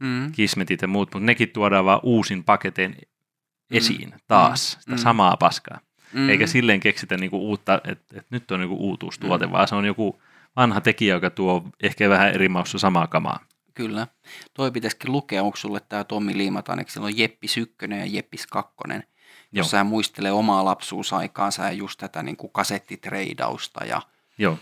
mm. 0.00 0.32
kismetit 0.32 0.82
ja 0.82 0.88
muut, 0.88 1.14
mutta 1.14 1.26
nekin 1.26 1.48
tuodaan 1.48 1.84
vaan 1.84 2.00
uusin 2.02 2.44
paketeen 2.44 2.90
mm. 2.90 3.76
esiin 3.76 4.08
mm. 4.08 4.18
taas, 4.26 4.76
sitä 4.80 4.92
mm. 4.92 4.98
samaa 4.98 5.36
paskaa. 5.36 5.80
Mm. 6.12 6.28
Eikä 6.28 6.46
silleen 6.46 6.80
keksitä 6.80 7.16
niinku 7.16 7.48
uutta, 7.48 7.80
että 7.84 8.18
et 8.18 8.26
nyt 8.30 8.50
on 8.50 8.60
niinku 8.60 8.76
uutuustuote, 8.76 9.46
mm. 9.46 9.52
vaan 9.52 9.68
se 9.68 9.74
on 9.74 9.84
joku 9.84 10.22
vanha 10.56 10.80
tekijä, 10.80 11.14
joka 11.14 11.30
tuo 11.30 11.68
ehkä 11.82 12.08
vähän 12.08 12.34
eri 12.34 12.48
maussa 12.48 12.78
samaa 12.78 13.06
kamaa. 13.06 13.40
Kyllä. 13.74 14.06
Toi 14.54 14.70
pitäisikin 14.70 15.12
lukea, 15.12 15.42
onko 15.42 15.56
sulle 15.56 15.80
tämä 15.80 16.04
Tommi 16.04 16.36
Liimatan, 16.36 16.78
eikö 16.78 16.90
siellä 16.90 17.06
on 17.06 17.18
Jeppi 17.18 17.48
Sykkönen 17.48 18.00
ja 18.00 18.06
Jeppis 18.06 18.46
Kakkonen, 18.46 19.04
jossa 19.52 19.76
hän 19.76 19.86
muistelee 19.86 20.32
omaa 20.32 20.64
lapsuusaikaansa 20.64 21.62
ja 21.62 21.72
just 21.72 22.00
tätä 22.00 22.22
niin 22.22 22.36
kuin 22.36 22.52
kasettitreidausta 22.52 23.84
ja, 23.84 24.02
Joo. 24.38 24.58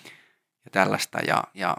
ja 0.64 0.71
tällaista. 0.71 1.19
Ja, 1.19 1.45
ja 1.55 1.76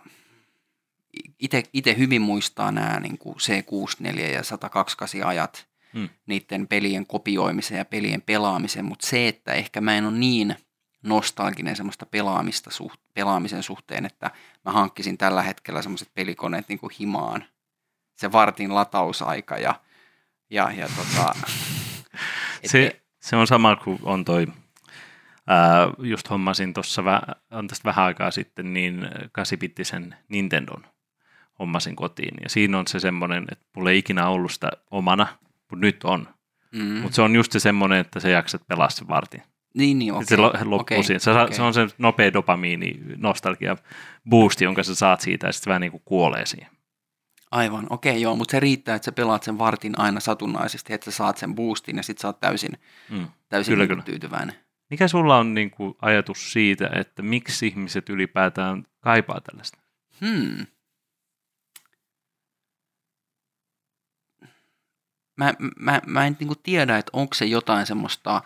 itse 1.73 1.97
hyvin 1.97 2.21
muistaa 2.21 2.71
nämä 2.71 2.99
niin 2.99 3.17
kuin 3.17 3.35
C64 3.35 4.19
ja 4.19 4.43
128 4.43 5.23
ajat, 5.23 5.67
hmm. 5.93 6.09
niiden 6.25 6.67
pelien 6.67 7.07
kopioimisen 7.07 7.77
ja 7.77 7.85
pelien 7.85 8.21
pelaamisen, 8.21 8.85
mutta 8.85 9.07
se, 9.07 9.27
että 9.27 9.53
ehkä 9.53 9.81
mä 9.81 9.95
en 9.95 10.05
ole 10.05 10.17
niin 10.17 10.55
nostalginen 11.03 11.75
semmoista 11.75 12.05
pelaamista 12.05 12.71
suht, 12.71 13.01
pelaamisen 13.13 13.63
suhteen, 13.63 14.05
että 14.05 14.31
mä 14.65 14.71
hankkisin 14.71 15.17
tällä 15.17 15.41
hetkellä 15.41 15.81
semmoiset 15.81 16.13
pelikoneet 16.13 16.69
niin 16.69 16.79
kuin 16.79 16.93
himaan. 16.99 17.45
Se 18.15 18.31
vartin 18.31 18.75
latausaika 18.75 19.57
ja, 19.57 19.75
ja, 20.49 20.71
ja 20.71 20.89
tota, 20.95 21.33
se, 22.71 23.01
se 23.21 23.35
on 23.35 23.47
sama 23.47 23.75
kuin 23.75 23.99
on 24.03 24.25
toi, 24.25 24.47
ää, 25.47 25.87
just 25.99 26.29
hommasin 26.29 26.73
tuossa 26.73 27.05
vä, 27.05 27.21
on 27.51 27.67
tästä 27.67 27.85
vähän 27.85 28.05
aikaa 28.05 28.31
sitten, 28.31 28.73
niin 28.73 29.07
8 29.31 30.15
Nintendon 30.29 30.85
hommasin 31.59 31.95
kotiin. 31.95 32.35
Ja 32.43 32.49
siinä 32.49 32.79
on 32.79 32.87
se 32.87 32.99
semmoinen, 32.99 33.45
että 33.51 33.65
mulla 33.75 33.91
ei 33.91 33.97
ikinä 33.97 34.27
ollut 34.27 34.51
sitä 34.51 34.71
omana, 34.91 35.27
mutta 35.41 35.85
nyt 35.85 36.03
on. 36.03 36.27
Mm. 36.71 36.81
Mutta 36.81 37.15
se 37.15 37.21
on 37.21 37.35
just 37.35 37.51
se 37.51 37.59
semmoinen, 37.59 37.99
että 37.99 38.19
sä 38.19 38.29
jaksat 38.29 38.67
pelaa 38.67 38.89
sen 38.89 39.07
vartin. 39.07 39.43
Niin, 39.73 39.99
niin, 39.99 40.13
okei. 40.13 40.25
Se 40.25 40.37
loppuu 40.37 40.79
okay, 40.79 41.03
siihen. 41.03 41.19
Se, 41.19 41.31
okay. 41.31 41.53
se 41.53 41.61
on 41.61 41.73
se 41.73 41.87
nopea 41.97 42.33
dopamiini, 42.33 42.99
nostalgia 43.17 43.77
boost, 44.29 44.61
jonka 44.61 44.83
sä 44.83 44.95
saat 44.95 45.21
siitä, 45.21 45.47
ja 45.47 45.53
sitten 45.53 45.71
vähän 45.71 45.81
niin 45.81 45.91
kuin 45.91 46.01
kuolee 46.05 46.45
siihen. 46.45 46.69
Aivan, 47.51 47.87
okei 47.89 48.11
okay, 48.11 48.21
joo, 48.21 48.35
mutta 48.35 48.51
se 48.51 48.59
riittää, 48.59 48.95
että 48.95 49.05
sä 49.05 49.11
pelaat 49.11 49.43
sen 49.43 49.59
vartin 49.59 49.99
aina 49.99 50.19
satunnaisesti, 50.19 50.93
että 50.93 51.11
sä 51.11 51.17
saat 51.17 51.37
sen 51.37 51.55
boostin 51.55 51.97
ja 51.97 52.03
sitten 52.03 52.21
sä 52.21 52.27
oot 52.27 52.39
täysin, 52.39 52.71
mm. 53.09 53.27
täysin 53.49 53.71
kyllä, 53.71 53.81
niin 53.81 53.89
kyllä. 53.89 54.03
tyytyväinen. 54.03 54.55
Mikä 54.93 55.07
sulla 55.07 55.37
on 55.37 55.53
niin 55.53 55.71
kuin 55.71 55.95
ajatus 56.01 56.53
siitä, 56.53 56.89
että 56.95 57.21
miksi 57.21 57.67
ihmiset 57.67 58.09
ylipäätään 58.09 58.87
kaipaa 58.99 59.41
tällaista? 59.41 59.77
Hmm. 60.21 60.65
Mä, 65.37 65.53
mä, 65.79 66.01
mä 66.05 66.25
en 66.25 66.37
niin 66.39 66.47
kuin 66.47 66.59
tiedä, 66.63 66.97
että 66.97 67.09
onko 67.13 67.33
se 67.33 67.45
jotain 67.45 67.85
semmoista 67.85 68.41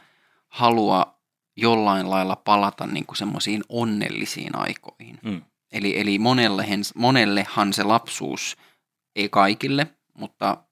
halua 0.48 1.20
jollain 1.56 2.10
lailla 2.10 2.36
palata 2.36 2.88
niin 2.88 3.06
kuin 3.06 3.18
semmoisiin 3.18 3.64
onnellisiin 3.70 4.56
aikoihin. 4.56 5.20
Mm. 5.24 5.42
Eli, 5.72 6.00
eli 6.00 6.20
monellehan, 6.20 6.80
monellehan 6.96 7.74
se 7.74 7.84
lapsuus, 7.84 8.58
ei 9.16 9.30
kaikille, 9.30 9.88
mutta, 10.14 10.64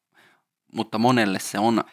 mutta 0.73 0.97
monelle 0.97 1.39
se 1.39 1.59
on 1.59 1.83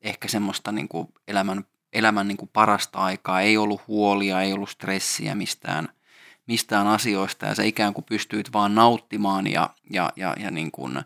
ehkä 0.00 0.28
semmoista 0.28 0.72
niin 0.72 0.88
kuin 0.88 1.08
elämän, 1.28 1.64
elämän 1.94 2.28
niin 2.28 2.36
kuin 2.36 2.50
parasta 2.52 2.98
aikaa. 2.98 3.40
Ei 3.40 3.56
ollut 3.56 3.88
huolia, 3.88 4.40
ei 4.40 4.52
ollut 4.52 4.70
stressiä 4.70 5.34
mistään, 5.34 5.88
mistään 6.46 6.86
asioista 6.86 7.46
ja 7.46 7.54
sä 7.54 7.62
ikään 7.62 7.94
kuin 7.94 8.04
pystyit 8.04 8.52
vaan 8.52 8.74
nauttimaan 8.74 9.46
ja, 9.46 9.70
ja, 9.90 10.12
ja, 10.16 10.34
ja 10.40 10.50
niin 10.50 10.70
kuin 10.70 11.02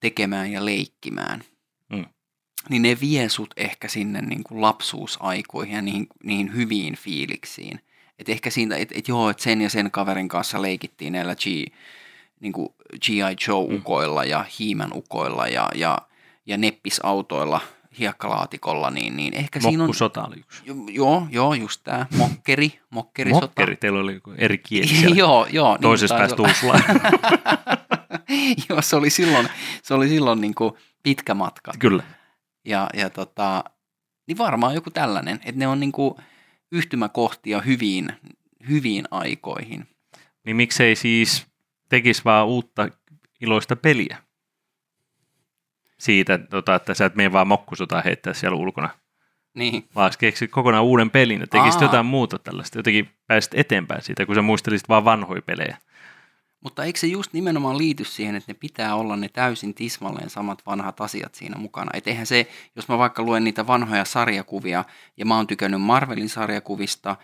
tekemään 0.00 0.52
ja 0.52 0.64
leikkimään. 0.64 1.42
Mm 1.90 2.04
niin 2.68 2.82
ne 2.82 2.96
vie 3.00 3.28
sut 3.28 3.54
ehkä 3.56 3.88
sinne 3.88 4.22
niin 4.22 4.44
kuin 4.44 4.60
lapsuusaikoihin 4.60 5.74
ja 5.74 5.82
niihin, 5.82 6.06
niihin 6.24 6.54
hyviin 6.54 6.96
fiiliksiin. 6.96 7.80
Et 8.18 8.28
ehkä 8.28 8.50
siitä, 8.50 8.76
että 8.76 8.94
et 8.98 9.08
joo, 9.08 9.30
että 9.30 9.42
sen 9.42 9.60
ja 9.60 9.70
sen 9.70 9.90
kaverin 9.90 10.28
kanssa 10.28 10.62
leikittiin 10.62 11.12
näillä 11.12 11.34
G, 11.34 11.44
niin 12.40 12.52
kuin 12.52 12.68
G.I. 13.06 13.36
Joe-ukoilla 13.48 14.22
mm. 14.22 14.28
ja 14.28 14.44
Hiiman 14.58 14.92
ukoilla 14.94 15.48
ja, 15.48 15.68
ja, 15.74 15.98
ja 16.46 16.56
neppisautoilla 16.56 17.60
hiekkalaatikolla, 17.98 18.90
niin, 18.90 19.16
niin 19.16 19.34
ehkä 19.34 19.60
siinä 19.60 19.84
on... 19.84 19.94
sota 19.94 20.24
oli 20.24 20.36
yksi. 20.36 20.62
Jo, 20.64 20.74
joo, 20.88 21.26
joo, 21.30 21.54
just 21.54 21.80
tämä. 21.84 22.06
Mokkeri, 22.16 22.80
mokkeri 22.90 23.30
Mokkeri, 23.30 23.76
teillä 23.76 24.00
oli 24.00 24.20
eri 24.38 24.58
kieli 24.58 25.18
joo, 25.18 25.46
joo. 25.50 25.72
Niin 25.72 25.82
Toisessa 25.82 26.14
niin, 26.14 26.20
päästä 26.20 26.42
joo, 28.68 28.82
se 28.82 28.96
oli 28.96 29.10
silloin, 29.10 29.48
se 29.82 29.94
oli 29.94 30.08
silloin 30.08 30.40
niin 30.40 30.54
kuin 30.54 30.74
pitkä 31.02 31.34
matka. 31.34 31.72
Kyllä. 31.78 32.02
Ja, 32.64 32.88
ja 32.94 33.10
tota, 33.10 33.64
niin 34.26 34.38
varmaan 34.38 34.74
joku 34.74 34.90
tällainen, 34.90 35.36
että 35.36 35.58
ne 35.58 35.68
on 35.68 35.80
niinku 35.80 36.20
yhtymäkohtia 36.72 37.60
hyviin, 37.60 38.12
hyviin 38.68 39.04
aikoihin. 39.10 39.88
Niin 40.44 40.56
miksei 40.56 40.96
siis 40.96 41.46
tekisi 41.88 42.24
vaan 42.24 42.46
uutta 42.46 42.88
iloista 43.40 43.76
peliä? 43.76 44.23
Siitä, 45.98 46.38
tota, 46.38 46.74
että 46.74 46.94
sä 46.94 47.04
et 47.04 47.14
mene 47.14 47.32
vaan 47.32 47.48
mokkusota 47.48 48.02
heittää 48.02 48.34
siellä 48.34 48.56
ulkona. 48.56 48.88
Niin. 49.54 49.88
Vaan 49.94 50.12
keksit 50.18 50.50
kokonaan 50.50 50.84
uuden 50.84 51.10
pelin 51.10 51.40
ja 51.40 51.46
tekisit 51.46 51.82
Aa. 51.82 51.86
jotain 51.86 52.06
muuta 52.06 52.38
tällaista. 52.38 52.78
Jotenkin 52.78 53.10
pääsit 53.26 53.52
eteenpäin 53.54 54.02
siitä, 54.02 54.26
kun 54.26 54.34
sä 54.34 54.42
muistelisit 54.42 54.88
vaan 54.88 55.04
vanhoja 55.04 55.42
pelejä. 55.42 55.76
Mutta 56.60 56.84
eikö 56.84 56.98
se 56.98 57.06
just 57.06 57.32
nimenomaan 57.32 57.78
liity 57.78 58.04
siihen, 58.04 58.36
että 58.36 58.52
ne 58.52 58.56
pitää 58.60 58.94
olla 58.94 59.16
ne 59.16 59.28
täysin 59.28 59.74
tismalleen 59.74 60.30
samat 60.30 60.66
vanhat 60.66 61.00
asiat 61.00 61.34
siinä 61.34 61.58
mukana? 61.58 61.90
Et 61.94 62.06
eihän 62.08 62.26
se, 62.26 62.50
jos 62.76 62.88
mä 62.88 62.98
vaikka 62.98 63.22
luen 63.22 63.44
niitä 63.44 63.66
vanhoja 63.66 64.04
sarjakuvia, 64.04 64.84
ja 65.16 65.26
mä 65.26 65.36
oon 65.36 65.46
tykännyt 65.46 65.82
Marvelin 65.82 66.28
sarjakuvista, 66.28 67.16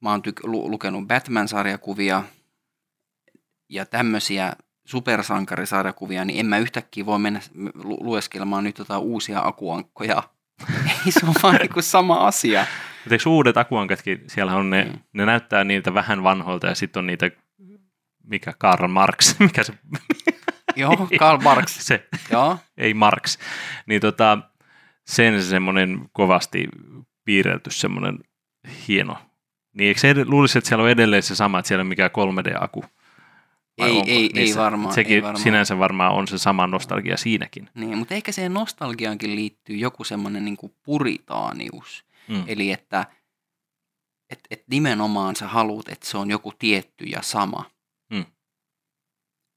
mä 0.00 0.10
oon 0.10 0.22
tyk- 0.28 0.48
lu- 0.48 0.70
lukenut 0.70 1.06
Batman-sarjakuvia, 1.06 2.22
ja 3.68 3.86
tämmöisiä 3.86 4.52
supersankarisarjakuvia, 4.90 6.24
niin 6.24 6.40
en 6.40 6.46
mä 6.46 6.58
yhtäkkiä 6.58 7.06
voi 7.06 7.18
mennä 7.18 7.40
lu- 7.74 8.04
lueskelemaan 8.04 8.64
nyt 8.64 8.78
jotain 8.78 9.00
uusia 9.00 9.40
akuankkoja. 9.44 10.22
Ei 11.06 11.12
se 11.12 11.26
on 11.26 11.34
vaan 11.42 11.56
niin 11.56 11.82
sama 11.82 12.26
asia. 12.26 12.66
Mutta 13.04 13.14
eikö 13.14 13.30
uudet 13.30 13.56
akuankatkin, 13.56 14.24
siellä 14.26 14.56
on 14.56 14.70
ne, 14.70 14.84
mm. 14.84 14.98
ne 15.12 15.26
näyttää 15.26 15.64
niiltä 15.64 15.94
vähän 15.94 16.22
vanhoilta 16.22 16.66
ja 16.66 16.74
sitten 16.74 17.00
on 17.00 17.06
niitä 17.06 17.30
mikä 18.30 18.54
Karl 18.58 18.88
Marx, 18.88 19.34
mikä 19.38 19.62
se... 19.62 19.72
Joo, 20.76 21.08
Karl 21.18 21.40
Marx. 21.42 21.78
se, 21.78 22.08
Joo. 22.30 22.58
ei 22.76 22.94
Marx. 22.94 23.38
Niin 23.86 24.00
tota, 24.00 24.38
sen 25.06 25.42
semmoinen 25.42 26.08
kovasti 26.12 26.68
piirrelty 27.24 27.70
semmoinen 27.70 28.18
hieno. 28.88 29.18
Niin 29.74 29.88
eikö 29.88 30.00
se 30.00 30.14
luulisi, 30.24 30.58
että 30.58 30.68
siellä 30.68 30.84
on 30.84 30.90
edelleen 30.90 31.22
se 31.22 31.34
sama, 31.34 31.58
että 31.58 31.68
siellä 31.68 31.80
on 31.80 31.86
mikään 31.86 32.10
3D-aku? 32.10 32.84
Vai 33.78 33.90
ei, 33.90 34.02
ei, 34.06 34.30
ei 34.34 34.56
varmaan. 34.56 34.94
Sekin 34.94 35.14
ei 35.14 35.22
varmaan. 35.22 35.42
sinänsä 35.42 35.78
varmaan 35.78 36.12
on 36.12 36.28
se 36.28 36.38
sama 36.38 36.66
nostalgia 36.66 37.16
siinäkin. 37.16 37.68
Niin, 37.74 37.98
mutta 37.98 38.14
ehkä 38.14 38.32
siihen 38.32 38.54
nostalgiaankin 38.54 39.36
liittyy 39.36 39.76
joku 39.76 40.04
semmoinen 40.04 40.44
niin 40.44 40.56
puritaanius. 40.82 42.04
Mm. 42.28 42.44
Eli 42.46 42.72
että 42.72 43.06
et, 44.30 44.40
et 44.50 44.64
nimenomaan 44.70 45.36
sä 45.36 45.48
haluat, 45.48 45.88
että 45.88 46.06
se 46.06 46.18
on 46.18 46.30
joku 46.30 46.52
tietty 46.58 47.04
ja 47.04 47.22
sama 47.22 47.64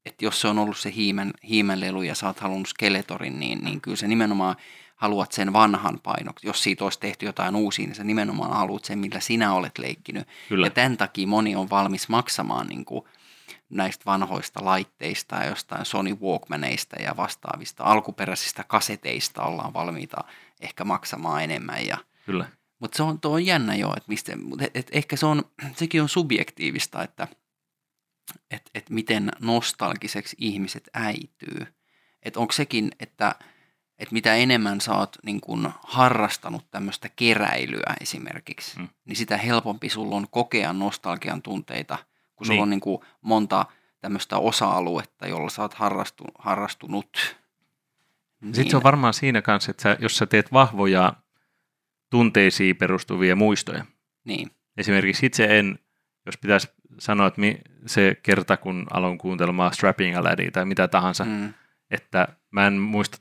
että 0.06 0.26
jos 0.26 0.42
se 0.42 0.48
on 0.48 0.60
ollut 0.60 0.78
se 0.78 0.94
hiimen, 0.96 1.34
hiimenlelu 1.50 2.02
ja 2.02 2.16
sä 2.16 2.28
oot 2.28 2.40
halunnut 2.40 2.68
skeletorin, 2.68 3.40
niin, 3.40 3.60
niin 3.64 3.82
kyllä 3.82 3.98
se 3.98 4.08
nimenomaan 4.08 4.56
haluat 4.96 5.32
sen 5.32 5.54
vanhan 5.54 6.00
painoksen. 6.04 6.48
Jos 6.48 6.64
siitä 6.64 6.84
olisi 6.84 7.00
tehty 7.00 7.26
jotain 7.26 7.56
uusia, 7.56 7.86
niin 7.86 7.96
sä 7.96 8.04
nimenomaan 8.04 8.54
haluat 8.54 8.86
sen, 8.86 9.00
millä 9.00 9.20
sinä 9.20 9.54
olet 9.54 9.78
leikkinyt. 9.78 10.28
Kyllä. 10.50 10.68
Ja 10.68 10.72
tämän 10.72 10.98
takia 10.98 11.28
moni 11.28 11.56
on 11.56 11.70
valmis 11.70 12.10
maksamaan 12.10 12.68
niin 12.68 12.86
kuin 12.86 13.06
näistä 13.70 14.06
vanhoista 14.06 14.66
laitteista 14.66 15.36
ja 15.36 15.46
jostain 15.46 15.86
Sony 15.86 16.16
Walkmaneista 16.16 16.96
ja 17.02 17.18
vastaavista 17.18 17.84
alkuperäisistä 17.84 18.64
kaseteista 18.68 19.44
ollaan 19.44 19.74
valmiita 19.74 20.18
ehkä 20.62 20.84
maksamaan 20.84 21.44
enemmän. 21.44 21.86
Ja, 21.86 21.98
Kyllä. 22.26 22.46
Mutta 22.80 22.98
se 22.98 23.04
on, 23.04 23.20
tuo 23.20 23.34
on 23.34 23.46
jännä 23.46 23.76
jo, 23.76 23.94
että 23.98 24.10
mistä, 24.10 24.34
et, 24.62 24.72
et 24.78 24.88
ehkä 24.92 25.16
se 25.16 25.26
on, 25.26 25.44
sekin 25.76 26.02
on 26.02 26.10
subjektiivista, 26.10 27.04
että– 27.04 27.28
että 28.52 28.72
et 28.76 28.90
miten 28.90 29.32
nostalgiseksi 29.40 30.36
ihmiset 30.40 30.90
äityy. 30.94 31.68
Että 32.24 32.40
onko 32.40 32.52
sekin, 32.52 32.92
että 33.00 33.36
et 34.00 34.12
mitä 34.12 34.36
enemmän 34.36 34.82
sä 34.82 34.94
oot 34.94 35.18
niin 35.24 35.42
kun 35.42 35.72
harrastanut 35.84 36.72
tämmöistä 36.72 37.10
keräilyä 37.10 37.94
esimerkiksi, 38.02 38.80
mm. 38.80 38.88
niin 39.06 39.16
sitä 39.16 39.38
helpompi 39.38 39.90
sulla 39.90 40.16
on 40.16 40.28
kokea 40.32 40.74
nostalgian 40.74 41.42
tunteita, 41.42 41.98
kun 42.44 42.48
sulla 42.48 42.56
niin. 42.56 42.64
on 42.64 42.70
niin 42.70 42.80
kuin 42.80 43.02
monta 43.22 43.66
tämmöistä 44.02 44.38
osa-aluetta, 44.38 45.28
jolla 45.28 45.50
sä 45.50 45.62
oot 45.62 45.74
harrastu, 45.74 46.24
harrastunut. 46.40 47.38
Niin. 48.42 48.56
Sitten 48.56 48.72
se 48.72 48.78
on 48.78 48.84
varmaan 48.84 49.14
siinä 49.14 49.42
kanssa, 49.42 49.72
että 49.72 49.84
sä, 49.84 49.98
jos 50.00 50.18
sä 50.18 50.26
teet 50.26 50.54
vahvoja 50.54 51.14
tunteisiin 52.10 52.76
perustuvia 52.76 53.36
muistoja. 53.36 53.86
Niin. 54.24 54.52
Esimerkiksi 54.78 55.26
itse 55.26 55.60
en, 55.60 55.80
jos 56.26 56.38
pitäisi 56.38 56.68
sanoa, 57.00 57.28
että 57.28 57.42
se 57.86 58.18
kerta, 58.24 58.58
kun 58.58 58.88
aloin 58.92 59.18
kuuntelemaan 59.18 59.74
Strapping 59.74 60.18
a 60.18 60.24
Laddie 60.24 60.52
tai 60.52 60.66
mitä 60.66 60.88
tahansa, 60.88 61.26
mm. 61.26 61.54
että 61.92 62.28
mä 62.52 62.68
en 62.68 62.74
muista, 62.74 63.18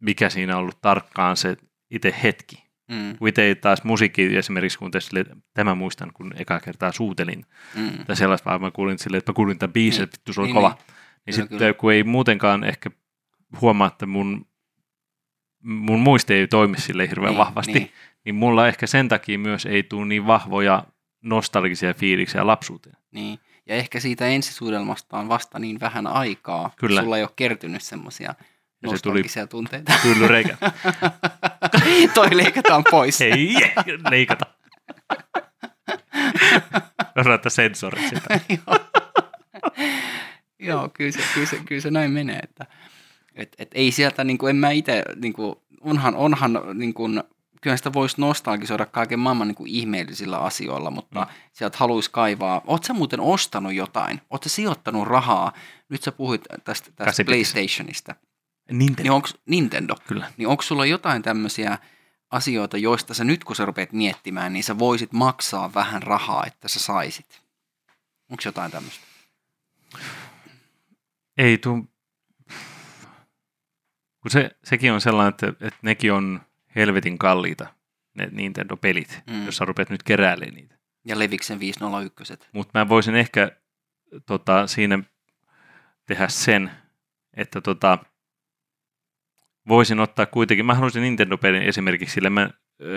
mikä 0.00 0.30
siinä 0.30 0.56
on 0.56 0.60
ollut 0.60 0.80
tarkkaan 0.80 1.36
se 1.36 1.56
itse 1.90 2.14
hetki. 2.22 2.64
Mm. 2.88 3.16
Kun 3.18 3.28
itse 3.28 3.54
taas 3.54 3.84
musiikki 3.84 4.36
esimerkiksi, 4.36 4.78
kun 4.78 4.90
sille, 4.98 5.24
tämä 5.54 5.74
muistan, 5.74 6.10
kun 6.14 6.32
eka 6.36 6.60
kertaa 6.60 6.92
suutelin, 6.92 7.46
mm. 7.74 8.04
tai 8.06 8.16
sellaista, 8.16 8.50
vaan 8.50 8.60
mä 8.60 8.70
kuulin 8.70 8.98
silleen, 8.98 9.18
että 9.18 9.32
mä 9.32 9.34
kuulin 9.34 9.58
tämän 9.58 9.72
biisin, 9.72 9.98
niin. 9.98 10.04
että 10.04 10.16
vittu 10.18 10.32
se 10.32 10.40
oli 10.40 10.48
niin, 10.48 10.54
kova. 10.54 10.68
Niin, 10.68 10.86
niin 11.26 11.34
sitten 11.34 11.74
kun 11.74 11.92
ei 11.92 12.04
muutenkaan 12.04 12.64
ehkä 12.64 12.90
huomaa, 13.60 13.88
että 13.88 14.06
mun, 14.06 14.46
mun 15.62 16.00
muisti 16.00 16.34
ei 16.34 16.48
toimi 16.48 16.80
sille 16.80 17.08
hirveän 17.08 17.30
niin, 17.30 17.38
vahvasti, 17.38 17.72
niin. 17.72 17.90
niin 18.24 18.34
mulla 18.34 18.68
ehkä 18.68 18.86
sen 18.86 19.08
takia 19.08 19.38
myös 19.38 19.66
ei 19.66 19.82
tule 19.82 20.06
niin 20.06 20.26
vahvoja 20.26 20.84
nostalgisia 21.22 21.94
fiiliksiä 21.94 22.46
lapsuuteen. 22.46 22.96
Niin, 23.10 23.38
ja 23.66 23.74
ehkä 23.74 24.00
siitä 24.00 24.26
ensisuudelmasta 24.26 25.18
on 25.18 25.28
vasta 25.28 25.58
niin 25.58 25.80
vähän 25.80 26.06
aikaa. 26.06 26.70
Kyllä. 26.76 27.02
Sulla 27.02 27.16
ei 27.16 27.22
ole 27.22 27.30
kertynyt 27.36 27.82
semmoisia 27.82 28.34
nostalgisia 28.82 29.46
tuli 29.46 29.60
tunteita. 29.60 29.92
Kyllä, 30.02 30.28
reikä. 30.28 30.56
Toi 32.14 32.36
leikataan 32.36 32.84
pois. 32.90 33.20
Ei, 33.20 33.54
leikata. 34.10 34.46
Osata 37.16 37.50
sensorit 37.50 38.08
sitä. 38.08 38.40
Joo. 38.66 38.78
Joo, 40.58 40.90
kyllä 40.94 41.12
se, 41.12 41.18
kyllä, 41.34 41.46
se, 41.46 41.60
kyllä 41.66 41.80
se 41.80 41.90
näin 41.90 42.10
menee, 42.10 42.38
että 42.42 42.66
et, 43.34 43.56
et 43.58 43.70
ei 43.74 43.92
sieltä, 43.92 44.24
niin 44.24 44.38
kuin, 44.38 44.50
en 44.50 44.56
mä 44.56 44.70
itse, 44.70 45.02
niin 45.16 45.32
kuin, 45.32 45.54
onhan, 45.80 46.14
onhan 46.14 46.60
niin 46.74 46.94
kuin, 46.94 47.22
kyllä 47.60 47.76
sitä 47.76 47.92
voisi 47.92 48.20
nostalgisoida 48.20 48.86
kaiken 48.86 49.18
maailman 49.18 49.48
niin 49.48 49.54
kuin 49.54 49.70
ihmeellisillä 49.70 50.38
asioilla, 50.38 50.90
mutta 50.90 51.20
mm. 51.20 51.26
sieltä 51.52 51.78
haluaisi 51.78 52.10
kaivaa. 52.10 52.62
Oletko 52.66 52.86
sä 52.86 52.92
muuten 52.92 53.20
ostanut 53.20 53.74
jotain? 53.74 54.20
Oletko 54.30 54.48
sijoittanut 54.48 55.08
rahaa? 55.08 55.52
Nyt 55.88 56.02
sä 56.02 56.12
puhuit 56.12 56.40
tästä, 56.64 56.90
tästä 56.96 57.24
PlayStationista. 57.24 58.14
Nintendo. 58.72 59.02
Niin 59.02 59.12
onks, 59.12 59.34
Nintendo. 59.46 59.94
Kyllä. 60.08 60.32
Niin 60.36 60.48
onko 60.48 60.62
sulla 60.62 60.86
jotain 60.86 61.22
tämmöisiä 61.22 61.78
asioita, 62.30 62.78
joista 62.78 63.14
sä 63.14 63.24
nyt 63.24 63.44
kun 63.44 63.56
sä 63.56 63.64
rupeat 63.64 63.92
miettimään, 63.92 64.52
niin 64.52 64.64
sä 64.64 64.78
voisit 64.78 65.12
maksaa 65.12 65.74
vähän 65.74 66.02
rahaa, 66.02 66.46
että 66.46 66.68
sä 66.68 66.80
saisit? 66.80 67.42
Onko 68.30 68.42
jotain 68.44 68.70
tämmöistä? 68.70 69.04
Ei 71.38 71.58
tuu, 71.58 71.92
kun 74.22 74.30
se, 74.30 74.50
sekin 74.64 74.92
on 74.92 75.00
sellainen, 75.00 75.28
että, 75.28 75.48
että 75.48 75.78
nekin 75.82 76.12
on 76.12 76.40
helvetin 76.74 77.18
kalliita, 77.18 77.66
ne 78.14 78.28
Nintendo-pelit, 78.32 79.22
mm. 79.26 79.46
jos 79.46 79.56
sä 79.56 79.64
rupeat 79.64 79.90
nyt 79.90 80.02
keräilemään 80.02 80.54
niitä. 80.54 80.78
Ja 81.04 81.18
Leviksen 81.18 81.60
501. 81.60 82.34
Mutta 82.52 82.78
mä 82.78 82.88
voisin 82.88 83.14
ehkä 83.14 83.50
tota, 84.26 84.66
siinä 84.66 84.98
tehdä 86.06 86.28
sen, 86.28 86.70
että 87.36 87.60
tota, 87.60 87.98
voisin 89.68 90.00
ottaa 90.00 90.26
kuitenkin, 90.26 90.66
mä 90.66 90.74
haluaisin 90.74 91.02
Nintendo-pelin 91.02 91.62
esimerkiksi 91.62 92.14
sille, 92.14 92.30
mä, 92.30 92.50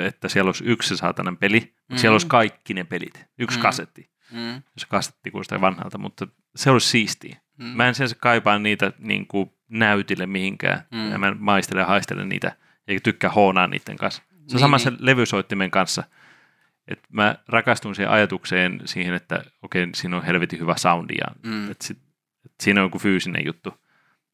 että 0.08 0.30
siellä 0.30 0.50
olisi 0.50 0.64
yksi 0.68 0.98
saatanan 0.98 1.38
peli, 1.38 1.60
mm-hmm. 1.60 1.98
siellä 1.98 2.14
olisi 2.16 2.28
kaikki 2.28 2.74
ne 2.74 2.84
pelit, 2.84 3.26
yksi 3.40 3.58
mm-hmm. 3.58 3.62
kasetti. 3.62 4.10
Mm-hmm. 4.32 4.62
Jos 4.76 4.86
kasetti 4.86 5.32
kuulostaa 5.32 5.62
vanhalta, 5.62 5.98
mutta 5.98 6.28
se 6.56 6.72
olisi 6.72 6.90
siistiä. 6.90 7.38
Mm. 7.58 7.66
Mä 7.66 7.88
en 7.88 7.96
sen 7.96 8.08
kaipaa 8.18 8.60
niitä 8.60 8.92
niin 9.00 9.28
kuin 9.28 9.52
näytille 9.70 10.26
mihinkään. 10.26 10.82
Mm. 10.92 11.12
Ja 11.12 11.18
mä 11.18 11.36
maistele 11.40 11.80
ja 11.82 11.86
haistele 11.86 12.26
niitä, 12.26 12.56
eikä 12.88 13.02
tykkää 13.04 13.30
hoonaa 13.30 13.68
niiden 13.68 13.98
kanssa. 13.98 14.24
Se 14.30 14.34
on 14.34 14.46
niin, 14.48 14.60
sama 14.60 14.78
niin. 14.78 14.84
sen 14.84 14.98
levysoittimen 15.00 15.72
kanssa. 15.72 16.04
Et 16.88 17.00
mä 17.12 17.36
rakastun 17.48 17.96
siihen 17.96 18.12
ajatukseen 18.12 18.82
siihen, 18.86 19.14
että 19.14 19.44
okei, 19.62 19.84
okay, 19.84 19.92
siinä 19.96 20.18
on 20.18 20.24
helvetin 20.24 20.60
hyvä 20.60 20.78
soundi 20.78 21.14
ja 21.18 21.36
mm. 21.44 21.72
et 21.72 21.82
sit, 21.82 21.98
et 22.46 22.52
siinä 22.64 22.82
on 22.82 22.86
joku 22.86 23.00
fyysinen 23.00 23.46
juttu. 23.46 23.74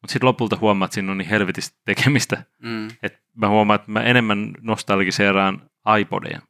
Mutta 0.02 0.12
sitten 0.12 0.26
lopulta 0.26 0.58
huomaat, 0.60 0.88
että 0.88 0.94
siinä 0.94 1.12
on 1.12 1.18
niin 1.18 1.28
helvetistä 1.28 1.78
tekemistä. 1.84 2.42
Mm. 2.62 2.88
Että 3.02 3.18
mä 3.36 3.48
huomaan, 3.48 3.74
että 3.80 3.92
mä 3.92 4.02
enemmän 4.02 4.50
nostalgiseeraan 4.60 5.70
iPodeja. 6.00 6.40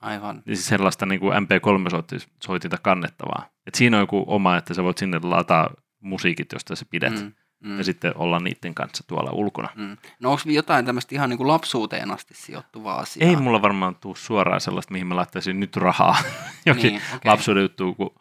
Aivan. 0.00 0.42
Ja 0.46 0.56
siis 0.56 0.66
sellaista 0.66 1.06
niin 1.06 1.20
kuin 1.20 1.32
MP3-soitinta 1.32 2.78
kannettavaa. 2.82 3.48
Et 3.66 3.74
siinä 3.74 3.96
on 3.96 4.02
joku 4.02 4.24
oma, 4.26 4.56
että 4.56 4.74
sä 4.74 4.82
voit 4.82 4.98
sinne 4.98 5.20
lataa 5.22 5.70
musiikit, 6.00 6.52
josta 6.52 6.76
sä 6.76 6.84
pidät. 6.90 7.20
Mm 7.20 7.32
mm. 7.62 7.78
ja 7.78 7.84
sitten 7.84 8.12
olla 8.16 8.40
niiden 8.40 8.74
kanssa 8.74 9.04
tuolla 9.06 9.32
ulkona. 9.32 9.68
Mm. 9.74 9.96
No 10.20 10.30
onko 10.30 10.42
jotain 10.46 10.86
tämmöistä 10.86 11.14
ihan 11.14 11.30
niin 11.30 11.38
kuin 11.38 11.48
lapsuuteen 11.48 12.10
asti 12.10 12.34
sijoittuvaa 12.34 12.98
asiaa? 12.98 13.28
Ei 13.28 13.36
mulla 13.36 13.62
varmaan 13.62 13.94
tule 13.94 14.16
suoraan 14.16 14.60
sellaista, 14.60 14.92
mihin 14.92 15.06
mä 15.06 15.16
laittaisin 15.16 15.60
nyt 15.60 15.76
rahaa. 15.76 16.16
Jokin 16.66 16.92
niin, 16.92 17.02
okay. 17.14 17.32
lapsuuden 17.32 17.62
juttu, 17.62 17.94
kun 17.94 18.14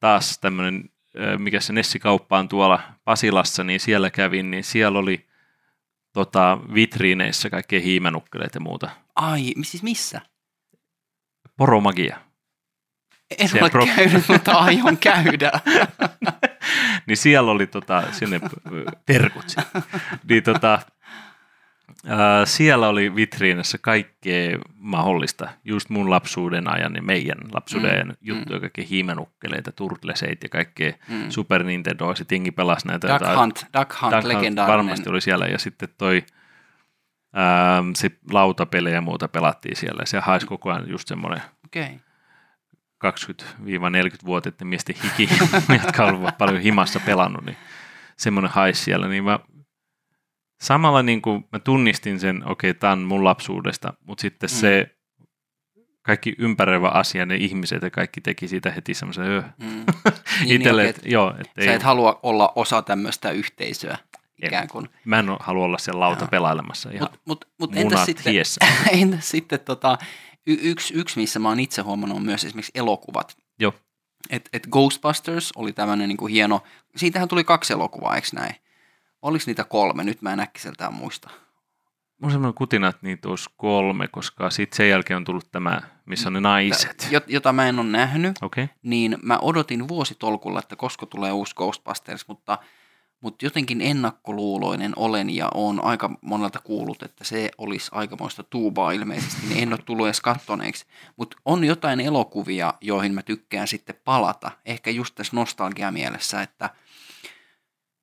taas 0.00 0.38
tämmöinen, 0.38 0.90
mikä 1.38 1.60
se 1.60 1.72
Nessi-kauppa 1.72 2.38
on 2.38 2.48
tuolla 2.48 2.80
Pasilassa, 3.04 3.64
niin 3.64 3.80
siellä 3.80 4.10
kävin, 4.10 4.50
niin 4.50 4.64
siellä 4.64 4.98
oli 4.98 5.28
tota, 6.12 6.58
vitriineissä 6.74 7.50
kaikkea 7.50 7.80
hiimänukkeleita 7.80 8.56
ja 8.56 8.60
muuta. 8.60 8.90
Ai, 9.16 9.52
siis 9.62 9.82
missä? 9.82 10.20
Poromagia. 11.56 12.18
En 13.38 13.62
ole 13.62 13.70
pro... 13.70 13.86
käynyt, 13.86 14.28
mutta 14.28 14.52
aion 14.52 14.98
käydä. 14.98 15.52
niin 17.06 17.16
siellä 17.16 17.50
oli 17.50 17.66
tota, 17.66 18.02
sinne 18.12 18.40
terkut. 19.06 19.54
niin 20.28 20.42
tota, 20.42 20.78
ää, 22.06 22.46
siellä 22.46 22.88
oli 22.88 23.14
vitriinessä 23.14 23.78
kaikkea 23.78 24.58
mahdollista, 24.74 25.48
just 25.64 25.90
mun 25.90 26.10
lapsuuden 26.10 26.74
ajan 26.74 26.94
ja 26.94 27.02
meidän 27.02 27.38
lapsuuden 27.52 28.06
mm, 28.06 28.14
juttuja, 28.20 28.58
mm. 28.58 28.60
kaikkea 28.60 28.84
hiimenukkeleita, 28.90 29.72
turtleseitä 29.72 30.44
ja 30.44 30.48
kaikkea 30.48 30.92
mm. 31.08 31.30
Super 31.30 31.64
Nintendo, 31.64 32.14
sitten 32.14 32.36
jengi 32.36 32.50
pelasi 32.50 32.86
näitä. 32.86 33.08
Duck 33.08 33.20
jotain, 33.20 33.38
Hunt, 33.38 33.66
Duck 33.78 34.02
Hunt, 34.02 34.14
Duck 34.14 34.42
Hunt 34.42 34.56
varmasti 34.56 35.10
oli 35.10 35.20
siellä 35.20 35.46
ja 35.46 35.58
sitten 35.58 35.88
toi 35.98 36.24
ää, 37.32 37.84
se 37.96 38.10
lautapelejä 38.32 38.94
ja 38.94 39.00
muuta 39.00 39.28
pelattiin 39.28 39.76
siellä 39.76 40.06
se 40.06 40.20
haisi 40.20 40.46
koko 40.46 40.70
ajan 40.70 40.88
just 40.88 41.08
semmoinen 41.08 41.42
okay 41.66 41.98
20-40-vuotiaiden 43.06 44.66
miesten 44.66 44.96
hiki, 45.04 45.28
jotka 45.82 46.04
ovat 46.04 46.38
paljon 46.38 46.60
himassa 46.60 47.00
pelannut, 47.00 47.44
niin 47.44 47.56
semmoinen 48.16 48.50
haisi 48.50 48.84
siellä, 48.84 49.08
niin 49.08 49.24
mä 49.24 49.38
samalla 50.60 51.02
niin 51.02 51.22
kuin 51.22 51.44
mä 51.52 51.58
tunnistin 51.58 52.20
sen, 52.20 52.42
okei, 52.46 52.70
okay, 52.70 52.80
tämä 52.80 52.92
on 52.92 53.02
mun 53.02 53.24
lapsuudesta, 53.24 53.94
mutta 54.04 54.22
sitten 54.22 54.50
mm. 54.50 54.54
se 54.56 54.96
kaikki 56.02 56.34
ympäröivä 56.38 56.88
asia, 56.88 57.26
ne 57.26 57.36
ihmiset 57.36 57.82
ja 57.82 57.90
kaikki 57.90 58.20
teki 58.20 58.48
siitä 58.48 58.70
heti 58.70 58.94
semmoisen 58.94 59.24
öh. 59.24 59.44
Mm. 59.58 59.66
niin, 60.44 60.60
Itelle, 60.60 60.82
niin, 60.82 60.90
et, 60.90 61.00
joo, 61.04 61.34
et 61.40 61.64
sä 61.64 61.70
ei, 61.70 61.76
et 61.76 61.82
halua 61.82 62.20
olla 62.22 62.52
osa 62.56 62.82
tämmöistä 62.82 63.30
yhteisöä 63.30 63.98
ikään 64.42 64.68
kuin. 64.68 64.88
Mä 65.04 65.18
en 65.18 65.26
halua 65.40 65.64
olla 65.64 65.78
siellä 65.78 66.00
lauta 66.00 66.24
joo. 66.24 66.28
pelailemassa 66.28 66.90
ihan 66.90 67.08
mut, 67.12 67.20
mut, 67.24 67.44
mut 67.58 67.76
entäs 67.76 68.06
sitten, 68.06 68.34
entäs 69.02 69.28
sitten 69.30 69.60
tota, 69.60 69.98
y- 70.46 70.58
yksi, 70.60 70.94
yksi, 70.94 71.20
missä 71.20 71.38
mä 71.38 71.48
oon 71.48 71.60
itse 71.60 71.82
huomannut, 71.82 72.18
on 72.18 72.24
myös 72.24 72.44
esimerkiksi 72.44 72.72
elokuvat. 72.74 73.36
Joo. 73.58 73.74
Et, 74.30 74.48
et 74.52 74.66
Ghostbusters 74.66 75.52
oli 75.56 75.72
tämmöinen 75.72 76.08
niin 76.08 76.28
hieno, 76.30 76.62
siitähän 76.96 77.28
tuli 77.28 77.44
kaksi 77.44 77.72
elokuvaa, 77.72 78.16
eikö 78.16 78.28
näin? 78.32 78.54
Oliko 79.22 79.44
niitä 79.46 79.64
kolme? 79.64 80.04
Nyt 80.04 80.22
mä 80.22 80.32
en 80.32 80.40
äkkiseltään 80.40 80.94
muista. 80.94 81.30
Mulla 81.30 82.26
on 82.26 82.30
semmoinen 82.30 82.54
kutina, 82.54 82.88
että 82.88 83.06
niitä 83.06 83.28
olisi 83.28 83.50
kolme, 83.56 84.08
koska 84.08 84.50
sitten 84.50 84.76
sen 84.76 84.88
jälkeen 84.88 85.16
on 85.16 85.24
tullut 85.24 85.50
tämä, 85.52 85.80
missä 86.06 86.28
on 86.28 86.32
ne 86.32 86.40
naiset. 86.40 87.08
Jota 87.26 87.52
mä 87.52 87.68
en 87.68 87.78
ole 87.78 87.88
nähnyt, 87.88 88.36
okay. 88.42 88.68
niin 88.82 89.18
mä 89.22 89.38
odotin 89.42 89.88
vuositolkulla, 89.88 90.58
että 90.58 90.76
koska 90.76 91.06
tulee 91.06 91.32
uusi 91.32 91.54
Ghostbusters, 91.54 92.28
mutta– 92.28 92.58
mutta 93.20 93.46
jotenkin 93.46 93.80
ennakkoluuloinen 93.80 94.92
olen 94.96 95.30
ja 95.30 95.48
on 95.54 95.84
aika 95.84 96.10
monelta 96.20 96.60
kuullut, 96.64 97.02
että 97.02 97.24
se 97.24 97.50
olisi 97.58 97.90
aikamoista 97.94 98.42
tuubaa 98.42 98.92
ilmeisesti, 98.92 99.46
niin 99.48 99.62
en 99.62 99.72
ole 99.72 99.80
tullut 99.84 100.06
edes 100.06 100.20
kattoneeksi. 100.20 100.86
Mutta 101.16 101.36
on 101.44 101.64
jotain 101.64 102.00
elokuvia, 102.00 102.74
joihin 102.80 103.14
mä 103.14 103.22
tykkään 103.22 103.68
sitten 103.68 104.00
palata, 104.04 104.50
ehkä 104.66 104.90
just 104.90 105.14
tässä 105.14 105.36
nostalgia 105.36 105.90
mielessä, 105.90 106.42
että, 106.42 106.70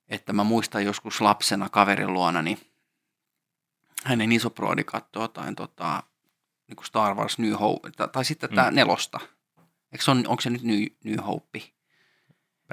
että 0.08 0.34
mä 0.34 0.44
muistan 0.44 0.86
joskus 0.86 1.22
lapsena 1.22 1.70
kaverin 1.70 2.14
luona, 2.14 2.42
niin 2.42 2.58
hänen 4.04 4.32
isoproodi 4.32 4.84
katsoi 4.84 5.24
jotain 5.24 5.56
tota, 5.56 6.04
niin 6.68 6.76
kuin 6.76 6.86
Star 6.86 7.16
Wars 7.16 7.40
New 7.40 7.54
Hope, 7.54 7.92
tai, 7.92 8.08
tai 8.08 8.26
sitten 8.26 8.50
tämä 8.50 8.70
mm. 8.70 8.76
nelosta. 8.76 9.20
Eikö 9.92 10.04
se 10.04 10.12
on, 10.12 10.24
onko 10.28 10.42
se 10.42 10.50
nyt 10.50 10.64
New, 10.64 10.84
New 11.04 11.18
Hope? 11.26 11.60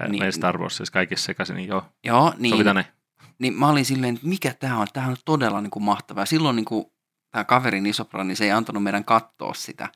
niin, 0.09 0.33
Star 0.33 0.59
Wars 0.59 0.77
siis 0.77 0.91
kaikissa 0.91 1.27
sekaisin, 1.27 1.57
niin 1.57 1.69
joo. 1.69 1.85
Joo, 2.05 2.35
niin. 2.39 2.51
Sovitaan 2.51 2.85
Niin 3.39 3.55
mä 3.55 3.69
olin 3.69 3.85
silleen, 3.85 4.15
että 4.15 4.27
mikä 4.27 4.55
tämä 4.55 4.79
on, 4.79 4.87
tämä 4.93 5.07
on 5.07 5.17
todella 5.25 5.61
niin 5.61 5.71
kuin 5.71 5.83
mahtavaa. 5.83 6.27
Silloin 6.27 6.57
niin 6.57 6.65
kuin, 6.65 6.87
tämä 7.31 7.45
kaverin 7.45 7.87
isopra, 7.87 8.25
niin 8.25 8.37
se 8.37 8.45
ei 8.45 8.51
antanut 8.51 8.83
meidän 8.83 9.05
katsoa 9.05 9.55
sitä. 9.55 9.89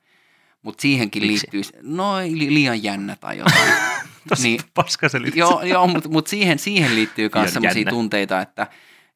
Mutta 0.63 0.83
siihenkin 0.83 1.27
Miksi? 1.27 1.49
liittyy, 1.53 1.81
no 1.83 2.17
li, 2.19 2.55
liian 2.55 2.83
jännä 2.83 3.17
tai 3.17 3.39
jotain. 3.39 3.73
niin, 4.43 4.61
paska 4.75 5.09
se 5.09 5.19
Joo, 5.35 5.63
joo 5.63 5.87
mutta 5.87 6.09
mut 6.09 6.27
siihen, 6.27 6.59
siihen 6.59 6.95
liittyy 6.95 7.31
myös 7.35 7.53
sellaisia 7.53 7.91
tunteita, 7.91 8.41
että, 8.41 8.67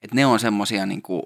että 0.02 0.16
ne 0.16 0.26
on 0.26 0.40
semmoisia, 0.40 0.86
niin 0.86 1.02
kuin, 1.02 1.22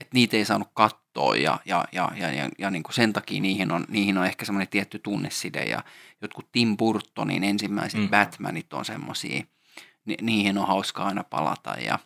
että 0.00 0.14
niitä 0.14 0.36
ei 0.36 0.44
saanut 0.44 0.68
katsoa 0.74 1.36
ja, 1.36 1.60
ja, 1.64 1.84
ja, 1.92 2.10
ja, 2.16 2.32
ja, 2.32 2.48
ja 2.58 2.70
niin 2.70 2.82
kuin 2.82 2.94
sen 2.94 3.12
takia 3.12 3.40
niihin 3.40 3.72
on, 3.72 3.84
niihin 3.88 4.18
on 4.18 4.26
ehkä 4.26 4.44
semmoinen 4.44 4.68
tietty 4.68 4.98
tunneside 4.98 5.64
ja 5.64 5.84
jotkut 6.22 6.52
Tim 6.52 6.76
Burtonin 6.76 7.44
ensimmäiset 7.44 8.00
mm. 8.00 8.08
Batmanit 8.08 8.72
on 8.72 8.84
semmoisia, 8.84 9.42
ni, 10.04 10.16
niihin 10.20 10.58
on 10.58 10.66
hauska 10.66 11.04
aina 11.04 11.24
palata 11.24 11.70
ja 11.70 11.98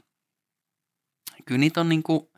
kyllä 1.44 1.58
niitä 1.58 1.80
on 1.80 1.88
niin 1.88 2.02
kuin 2.02 2.28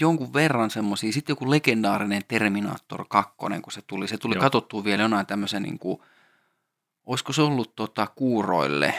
jonkun 0.00 0.32
verran 0.32 0.70
semmoisia, 0.70 1.12
sitten 1.12 1.32
joku 1.32 1.50
legendaarinen 1.50 2.22
Terminator 2.28 3.04
2, 3.08 3.34
kun 3.38 3.72
se 3.72 3.82
tuli, 3.86 4.08
se 4.08 4.18
tuli 4.18 4.34
Joo. 4.34 4.40
katsottua 4.40 4.84
vielä 4.84 5.02
jonain 5.02 5.26
tämmöisen 5.26 5.62
niin 5.62 5.78
kuin, 5.78 6.00
olisiko 7.08 7.32
se 7.32 7.42
ollut 7.42 7.76
tota 7.76 8.06
kuuroille 8.06 8.94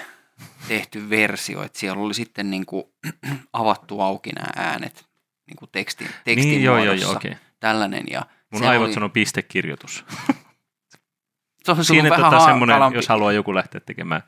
tehty 0.67 1.09
versio, 1.09 1.63
että 1.63 1.79
siellä 1.79 2.03
oli 2.03 2.13
sitten 2.13 2.49
niin 2.49 2.65
kuin 2.65 2.83
avattu 3.53 4.01
auki 4.01 4.29
nämä 4.31 4.49
äänet 4.55 5.05
niin 5.47 5.57
kuin 5.57 5.69
tekstin, 5.71 6.07
tekstin 6.25 6.51
niin, 6.51 6.63
joo, 6.63 6.83
joo, 6.83 6.93
joo, 6.93 7.11
okay. 7.11 7.35
tällainen. 7.59 8.03
Ja 8.11 8.25
Mun 8.51 8.63
aivot 8.63 8.85
oli... 8.85 8.93
sanoo 8.93 9.09
pistekirjoitus. 9.09 10.05
Se 11.63 11.71
on 11.71 11.85
Siinä 11.85 12.09
vähän 12.09 12.31
tota 12.31 12.45
semmoinen, 12.45 12.77
jos 12.93 13.07
haluaa 13.07 13.31
joku 13.31 13.55
lähteä 13.55 13.81
tekemään 13.81 14.21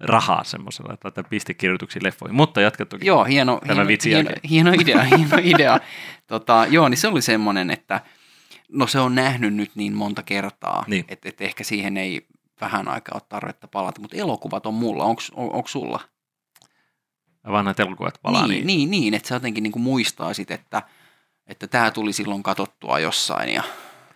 rahaa 0.00 0.44
semmoisella, 0.44 0.94
että 0.94 1.06
laittaa 1.06 1.24
pistekirjoituksia 1.24 2.02
leffoihin. 2.04 2.34
Mutta 2.36 2.60
jatka 2.60 2.86
toki 2.86 3.06
Joo, 3.06 3.24
hieno, 3.24 3.60
hieno, 3.66 3.86
hieno, 4.04 4.30
hieno 4.50 4.72
idea, 4.80 5.02
hieno 5.02 5.36
idea. 5.42 5.80
Tota, 6.26 6.66
joo, 6.70 6.88
niin 6.88 6.98
se 6.98 7.08
oli 7.08 7.22
semmoinen, 7.22 7.70
että 7.70 8.00
No 8.68 8.86
se 8.86 8.98
on 9.00 9.14
nähnyt 9.14 9.54
nyt 9.54 9.70
niin 9.74 9.92
monta 9.92 10.22
kertaa, 10.22 10.84
Niin. 10.86 11.04
että 11.08 11.28
et 11.28 11.40
ehkä 11.40 11.64
siihen 11.64 11.96
ei 11.96 12.26
vähän 12.60 12.88
aikaa 12.88 13.14
ole 13.14 13.22
tarvetta 13.28 13.68
palata, 13.68 14.00
mutta 14.00 14.16
elokuvat 14.16 14.66
on 14.66 14.74
mulla, 14.74 15.04
onko 15.04 15.22
on, 15.34 15.62
sulla? 15.66 16.00
Vanhat 17.50 17.80
elokuvat 17.80 18.18
palaa. 18.22 18.46
niin, 18.46 18.66
niin, 18.66 18.90
niin, 18.90 19.14
että 19.14 19.28
sä 19.28 19.34
jotenkin 19.34 19.62
niin 19.62 19.72
kuin 19.72 19.82
muistaisit, 19.82 20.50
että 20.50 20.82
että 21.46 21.66
tämä 21.66 21.90
tuli 21.90 22.12
silloin 22.12 22.42
katsottua 22.42 22.98
jossain 22.98 23.54
ja 23.54 23.62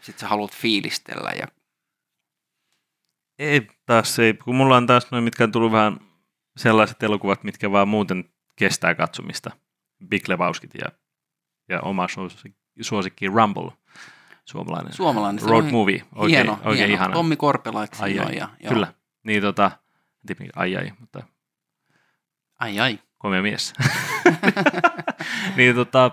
sitten 0.00 0.20
sä 0.20 0.29
haluat 0.29 0.57
fiilistellä. 0.57 1.31
Ja... 1.31 1.46
Ei 3.38 3.66
taas 3.87 4.18
ei, 4.18 4.35
kun 4.35 4.55
mulla 4.55 4.76
on 4.76 4.87
taas 4.87 5.11
noin, 5.11 5.24
mitkä 5.24 5.44
on 5.44 5.53
tullut 5.53 5.72
vähän 5.72 6.00
sellaiset 6.57 7.03
elokuvat, 7.03 7.44
mitkä 7.44 7.72
vaan 7.72 7.88
muuten 7.88 8.24
kestää 8.57 8.94
katsomista. 8.94 9.50
Big 10.09 10.29
Lebowskit 10.29 10.70
ja, 10.74 10.87
ja 11.68 11.81
oma 11.81 12.09
suosikki, 12.09 12.59
suosikki 12.81 13.26
Rumble, 13.26 13.72
suomalainen. 14.50 14.92
Suomalainen. 14.92 15.42
Road 15.48 15.70
movie, 15.70 16.02
oikein, 16.14 16.36
hieno, 16.46 16.52
oikein 16.64 16.76
hieno. 16.76 16.92
ihana. 16.94 17.12
Tommi 17.14 17.36
Korpela, 17.36 17.82
eikö 17.82 17.96
Ai, 18.00 18.18
ai, 18.18 18.36
ja, 18.36 18.48
joo. 18.60 18.72
Kyllä, 18.72 18.94
niin 19.22 19.42
tota, 19.42 19.70
en 19.74 20.26
tiedä, 20.26 20.38
mikä- 20.40 20.52
ai 20.56 20.76
ai, 20.76 20.92
mutta 21.00 21.22
Ai 22.60 22.80
ai. 22.80 22.98
komea 23.18 23.42
mies. 23.42 23.72
niin 25.56 25.74
tota, 25.74 26.10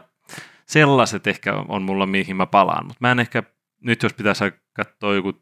sellaiset 0.65 1.27
ehkä 1.27 1.53
on 1.67 1.81
mulla, 1.81 2.05
mihin 2.05 2.35
mä 2.35 2.45
palaan. 2.45 2.85
Mutta 2.85 2.97
mä 3.01 3.11
en 3.11 3.19
ehkä, 3.19 3.43
nyt 3.81 4.03
jos 4.03 4.13
pitäisi 4.13 4.43
katsoa 4.73 5.15
joku, 5.15 5.33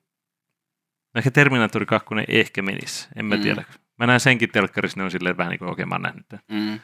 ehkä 1.15 1.31
Terminator 1.31 1.85
2 1.85 2.07
ehkä 2.27 2.61
menisi, 2.61 3.07
en 3.15 3.25
mä 3.25 3.35
Mm. 3.35 3.41
tiedä. 3.41 3.63
Mä 3.99 4.07
näen 4.07 4.19
senkin 4.19 4.51
telkkarissa, 4.51 4.97
ne 4.99 5.03
on 5.03 5.11
silleen 5.11 5.37
vähän 5.37 5.51
niin 5.51 5.59
kuin, 5.59 5.69
okei, 5.71 5.85
mä 5.85 5.95
oon 5.95 6.01
nähnyt 6.01 6.25
tämän. 6.29 6.43
Mm. 6.51 6.79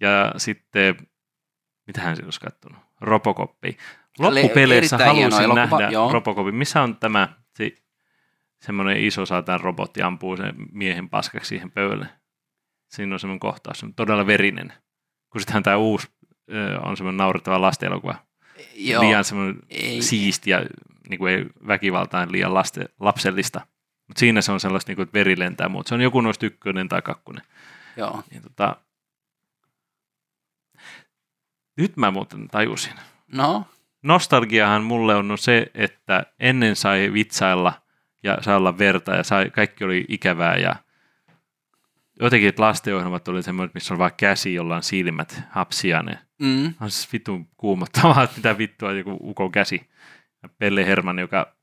Ja 0.00 0.32
sitten, 0.36 0.96
mitähän 1.86 2.16
siinä 2.16 2.26
olisi 2.26 2.40
kattonut? 2.40 2.78
Robocoppi. 3.00 3.76
Le- 4.18 4.42
Loppupeleissä 4.42 4.98
halusin 4.98 5.42
elokuva, 5.42 5.78
nähdä 5.78 5.90
joo. 5.90 6.12
Robocopin. 6.12 6.54
Missä 6.54 6.82
on 6.82 6.96
tämä 6.96 7.28
se, 7.56 7.76
semmoinen 8.60 9.04
iso 9.04 9.26
saatan 9.26 9.60
robotti 9.60 10.02
ampuu 10.02 10.36
sen 10.36 10.54
miehen 10.72 11.08
paskaksi 11.08 11.48
siihen 11.48 11.70
pöydälle? 11.70 12.06
Siinä 12.88 13.14
on 13.14 13.20
semmoinen 13.20 13.40
kohtaus, 13.40 13.80
se 13.80 13.86
on 13.86 13.94
todella 13.94 14.26
verinen. 14.26 14.72
Kun 15.30 15.40
sittenhän 15.40 15.62
tämä 15.62 15.76
uusi 15.76 16.08
on 16.84 16.96
semmoinen 16.96 17.16
naurettava 17.16 17.60
lastenelokuva. 17.60 18.14
Joo. 18.74 19.02
Liian 19.02 19.24
semmoinen 19.24 19.56
Ei. 19.70 20.02
siisti 20.02 20.50
ja 20.50 20.64
niin 21.08 21.18
kuin 21.18 21.32
ei 21.32 21.46
väkivaltaan 21.66 22.32
liian 22.32 22.54
laste, 22.54 22.88
lapsellista. 23.00 23.60
Mutta 24.08 24.20
siinä 24.20 24.40
se 24.42 24.52
on 24.52 24.60
sellaista, 24.60 24.90
niin 24.90 24.96
kuin, 24.96 25.04
että 25.04 25.18
veri 25.18 25.38
lentää, 25.38 25.68
mutta 25.68 25.88
se 25.88 25.94
on 25.94 26.00
joku 26.00 26.20
noista 26.20 26.46
ykkönen 26.46 26.88
tai 26.88 27.02
kakkonen. 27.02 27.44
Joo. 27.96 28.22
Niin, 28.30 28.42
tota, 28.42 28.76
nyt 31.76 31.96
mä 31.96 32.10
muuten 32.10 32.48
tajusin. 32.48 32.92
No, 33.32 33.66
Nostalgiahan 34.02 34.82
mulle 34.82 35.14
on 35.14 35.38
se, 35.38 35.66
että 35.74 36.26
ennen 36.40 36.76
sai 36.76 37.12
vitsailla 37.12 37.72
ja 38.22 38.38
sai 38.40 38.56
olla 38.56 38.78
verta 38.78 39.14
ja 39.14 39.24
sai, 39.24 39.50
kaikki 39.50 39.84
oli 39.84 40.04
ikävää 40.08 40.56
ja 40.56 40.76
jotenkin 42.20 42.48
että 42.48 42.62
lastenohjelmat 42.62 43.28
oli 43.28 43.42
semmoiset, 43.42 43.74
missä 43.74 43.94
on 43.94 43.98
vaan 43.98 44.10
käsi, 44.16 44.54
jolla 44.54 44.76
on 44.76 44.82
silmät 44.82 45.42
hapsiainen. 45.50 46.18
mm. 46.38 46.74
On 46.80 46.90
siis 46.90 47.12
vitun 47.12 47.48
kuumottavaa, 47.56 48.22
että 48.22 48.36
mitä 48.36 48.58
vittua 48.58 48.92
joku 48.92 49.18
ukon 49.22 49.52
käsi. 49.52 49.90
Ja 50.42 50.48
Pelle 50.58 50.86
Herman, 50.86 51.18
joka 51.18 51.54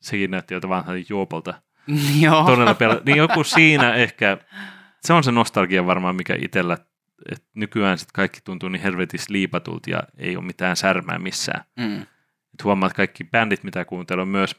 sekin 0.00 0.30
näytti 0.30 0.54
jotain 0.54 0.68
vanhaa 0.68 0.94
juopolta. 1.08 1.54
joo. 2.20 2.44
Todella 2.44 2.72
pela- 2.72 3.02
niin 3.06 3.16
joku 3.16 3.44
siinä 3.44 3.94
ehkä, 3.94 4.38
se 5.00 5.12
on 5.12 5.24
se 5.24 5.32
nostalgia 5.32 5.86
varmaan, 5.86 6.16
mikä 6.16 6.36
itsellä, 6.40 6.78
että 7.30 7.46
nykyään 7.54 7.98
sit 7.98 8.12
kaikki 8.12 8.40
tuntuu 8.44 8.68
niin 8.68 8.82
helvetis 8.82 9.28
liipatulta 9.28 9.90
ja 9.90 10.02
ei 10.18 10.36
ole 10.36 10.44
mitään 10.44 10.76
särmää 10.76 11.18
missään. 11.18 11.64
Mm. 11.76 12.02
Et 12.02 12.64
huomaa, 12.64 12.86
että 12.86 12.96
kaikki 12.96 13.24
bändit, 13.24 13.64
mitä 13.64 13.84
kuuntelen, 13.84 14.28
myös 14.28 14.56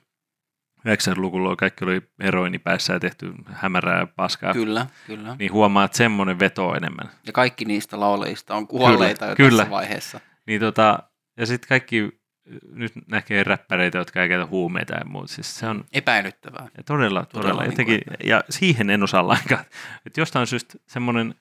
90-luvulla 0.87 1.55
kaikki 1.55 1.85
oli 1.85 2.01
heroinipäässä 2.23 2.93
ja 2.93 2.99
tehty 2.99 3.33
hämärää 3.51 3.99
ja 3.99 4.07
paskaa. 4.07 4.53
Kyllä, 4.53 4.87
kyllä. 5.07 5.35
Niin 5.39 5.51
huomaa, 5.51 5.85
että 5.85 5.97
semmoinen 5.97 6.39
veto 6.39 6.67
on 6.69 6.77
enemmän. 6.77 7.09
Ja 7.27 7.33
kaikki 7.33 7.65
niistä 7.65 7.99
laulajista 7.99 8.55
on 8.55 8.67
kuolleita 8.67 9.19
Kyllä, 9.19 9.31
jo 9.31 9.35
kyllä. 9.35 9.63
tässä 9.63 9.71
vaiheessa. 9.71 10.19
Niin 10.47 10.59
tota, 10.59 10.99
ja 11.37 11.45
sitten 11.45 11.69
kaikki 11.69 12.23
nyt 12.71 12.93
näkee 13.07 13.43
räppäreitä, 13.43 13.97
jotka 13.97 14.23
ei 14.23 14.29
käytä 14.29 14.45
huumeita 14.45 14.93
ja 14.93 15.05
muuta. 15.05 15.27
Siis 15.27 15.59
se 15.59 15.67
on 15.67 15.85
Epäilyttävää. 15.93 16.67
ja 16.77 16.83
todella, 16.83 17.25
todella, 17.25 17.25
Todella 17.25 17.25
todella 17.25 17.61
niin 17.61 17.71
jotenkin, 17.71 18.01
ja 18.29 18.43
siihen 18.49 18.89
en 18.89 19.03
osaa 19.03 19.27
lainkaan. 19.27 19.65
Että 20.05 20.21
jostain 20.21 20.47
syystä 20.47 20.73
semmoinen 20.87 21.35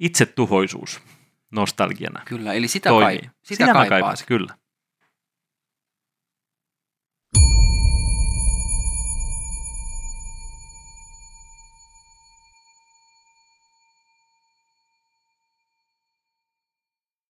itsetuhoisuus 0.00 1.00
nostalgiana 1.50 2.22
Kyllä, 2.24 2.52
eli 2.52 2.68
sitä, 2.68 2.88
toimii. 2.88 3.18
kai, 3.18 3.30
sitä, 3.42 3.66
mä 3.66 3.72
kaipaat. 3.72 3.88
kaipaisin, 3.88 4.26
kyllä. 4.26 4.54